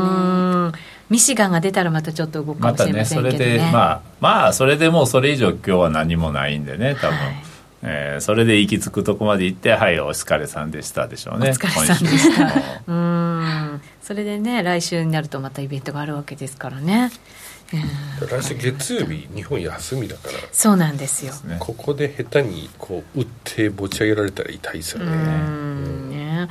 [1.09, 7.50] ミシガンが出たらまたちょっと動くかもしれませんけどね,、またねそれでまあまあそれでもうそれ以上今日は何もないんでね多分、はい
[7.83, 11.49] えー、それで行き着くとこまで行って「はいお疲れさんでした」でしょうね。
[11.49, 12.53] お疲れさんでした。
[12.87, 13.81] うん。
[14.01, 17.11] それでね来週になるとまたイベントがあるわけですからね。
[18.29, 20.33] 来週月曜日日本休みだから。
[20.51, 21.33] そうなんですよ。
[21.59, 25.11] ここで下手にこう打って持ち上げられたら痛いですよね。
[25.11, 26.09] うん。
[26.11, 26.47] ね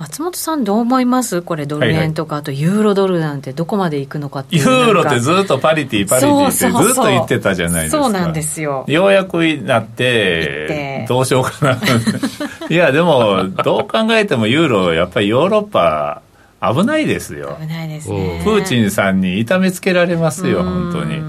[0.00, 1.42] 松本さんどう思います？
[1.42, 8.02] これドル円とか、あとユーロドルなんてどこまでいくのかってユーロってずっとパリティパリティってずっと言ってたじゃないですか。
[8.02, 8.86] そうなんですよ。
[8.88, 11.78] ようやくなってどうしようかな。
[12.70, 16.22] いやでもどう考えてもユーロやっぱりヨーロッパ
[16.62, 17.58] 危ないですよ。
[17.60, 18.40] 危ないですね。
[18.42, 21.20] プーチンさんに痛めつけられますよ本当に。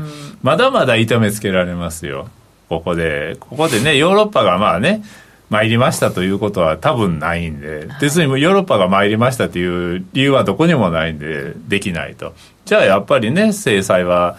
[0.44, 2.30] まだまだ痛めつけられますよ。
[2.70, 5.04] ここでここでねヨーロッパがまあね
[5.52, 12.34] 参りましたということは多分ないんで、別にヨーロッパが参りましたという理由はどこにもないんで、できないと。
[12.64, 14.38] じゃあやっぱりね、制裁は、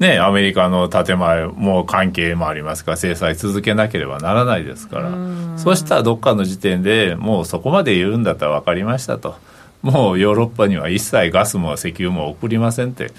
[0.00, 5.10] ね、アメリカの建前も関係もありますから制裁続けなければならないですから。
[5.58, 9.36] そうしたらどっかの時点でもうそこまで言うんだったら分かりましたと。
[9.82, 13.12] もうヨーロッパには一切ガスも石油も送りませんって。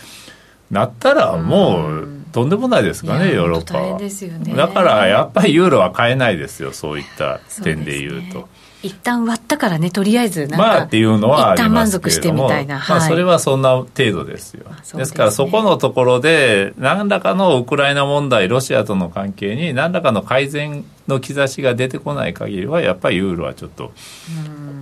[0.71, 8.47] なったらもうとんでもないですかねヨーロッパは、ね、だからやっぱりユーロは買えないですよそういった点で言うと。
[8.81, 23.91] 一旦割ったからねとりあえずまあっていうのは一旦満足してみたいな、まあ、それはそんな程度ですよ、ですね、ですからそこのところで何らかのウクライナ問題ロシアとの関係に何らかの改善の兆しが出てこない限りはやっぱりユーロはちょっと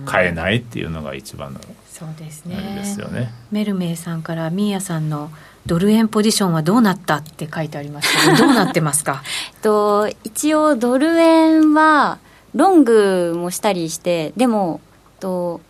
[0.04, 1.60] 買えないっていうのが一番の
[1.98, 2.54] そうですね。
[2.76, 3.32] ですよね。
[3.50, 5.32] メルメイさんからミーヤさんの
[5.68, 9.22] ドル円ポジションはどうなったって書いてありますけど、どうなってますか？
[9.62, 12.18] と一応、ドル円は
[12.54, 14.80] ロングもしたりして、でも、
[15.20, 15.60] と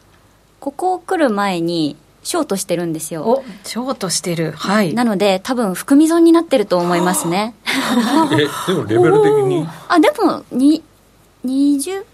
[0.61, 3.23] ここ来る前に、ショートしてるんですよ。
[3.23, 4.53] おショートしてる。
[4.53, 4.93] はい。
[4.95, 7.55] なので、多分含み損になってると思いますね。
[8.69, 9.67] え、でもレベル的に？
[9.89, 10.83] あ、でも、に、
[11.47, 12.05] 20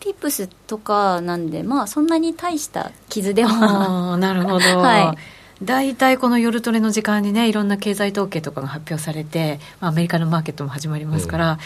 [0.00, 4.16] ピップスとかなんで、まあ、そんなに大した傷では。
[4.18, 4.58] なるほど。
[4.80, 5.18] はい。
[5.62, 11.58] 大体この夜トレの時間にねいろんな経済統計とかが発表されて、まあ、アメリカのマーケットも始まりますから、うん、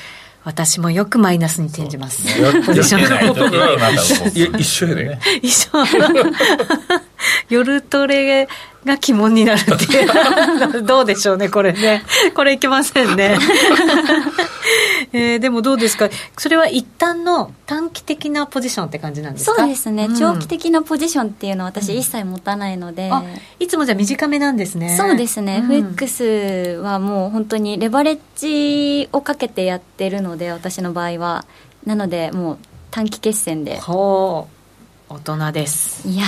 [0.45, 2.23] 私もよくマイナスに転じます。
[2.29, 5.21] 一緒やね。
[5.43, 5.71] 一緒。
[7.49, 8.47] 夜トレ
[8.85, 12.03] が鬼門になるっていう どうでしょうねこれね
[12.35, 13.37] これいけませんね
[15.13, 16.09] えー、でもどうですか？
[16.39, 19.57] それは一旦の短期的なポジションって感じなんですか？
[19.57, 23.25] そうですね、うん、長期的なポジションっていうのは私一切持たないので、うん、
[23.59, 24.97] いつもじゃ短めなんですね。
[24.97, 31.45] そうですね、うん、FX はもう本当にレバレッジをかけてやってるので私の場合は。
[31.87, 32.59] なのでもう
[32.91, 33.79] 短期決戦で。
[33.81, 34.60] ほう
[35.13, 36.07] 大人です。
[36.07, 36.25] いや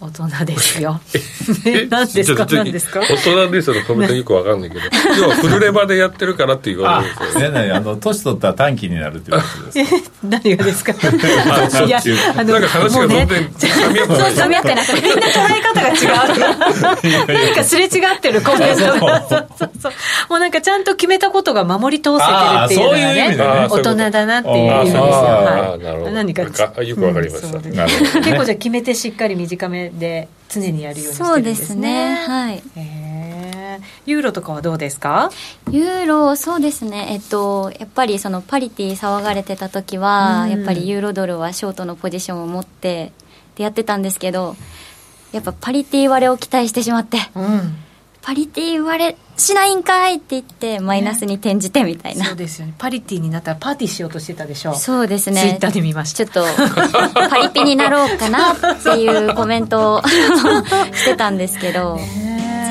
[0.00, 1.00] 大人ですよ。
[1.88, 2.44] 何ですか？
[2.50, 2.98] 何ですか？
[3.02, 4.82] 大人ですよのコメントよくわかんないけど
[5.16, 7.70] 要はフルレバでやってるからっていうことですよね。
[7.72, 10.92] あの年取ったら短期になるっていうことですか 何がですか？
[10.92, 12.00] いや
[12.36, 13.44] あのなんか話が全然。
[13.54, 19.20] 噛み合ってなくてみんな捉え方が違う何かすれ違ってるコメントが。
[19.28, 19.92] そうそうそう。
[20.30, 25.02] もうなんかちゃんと決めたことが守り通せてるっていうのがね大人だなっていう意味ですよ。
[25.04, 26.12] はい。
[26.12, 31.74] 何かよくわかりました結構じゃあ決めてしっかり短めで常にやるようにしてるんですね。
[31.74, 32.14] そうですね。
[32.26, 32.62] はい。
[34.06, 35.30] ユーロとかはどうですか？
[35.70, 37.08] ユーロそうですね。
[37.10, 43.12] えっとやっぱりそのパリティ騒がれてた時は、うん、やっぱりユーロドルはショートのポジションを持って
[43.56, 44.56] でやってたんですけど
[45.32, 47.76] やっぱパリティ割れを期待してしまって、うん。
[48.22, 52.74] パリティ割れしないんかいって言ってマイナスに転じてみたいな、ね、そうですよね。
[52.78, 54.74] パリティになったらパーティーしようとしてたでしょ。
[54.74, 55.40] そうですね。
[55.40, 56.24] ツイッターで見ました。
[56.24, 56.46] ちょっ
[57.14, 60.02] とパリピになろうかなっていうコメントを
[60.94, 61.98] してたんですけど。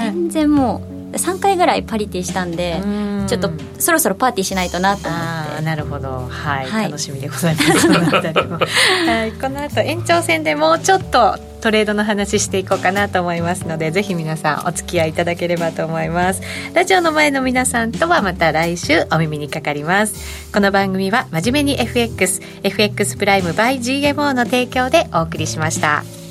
[0.03, 2.81] 全然もう3回ぐらいパリティしたんで
[3.27, 5.61] ちょっとそろそろパーティーしないとなと思って。
[5.63, 7.87] なるほど、はい、はい、楽しみでございます。
[7.87, 16.41] この辺りも、はい、この後延長戦でもうちょっとトレードの話していこうかなと思いますのでぜひ皆さんお付き合いいただければと思います。
[16.73, 20.51] ラジオの前の皆さんとはまた来週お耳にかかります。
[20.51, 26.22] この番組は真面目に FXFX プライム by GMO の提供でお送りしました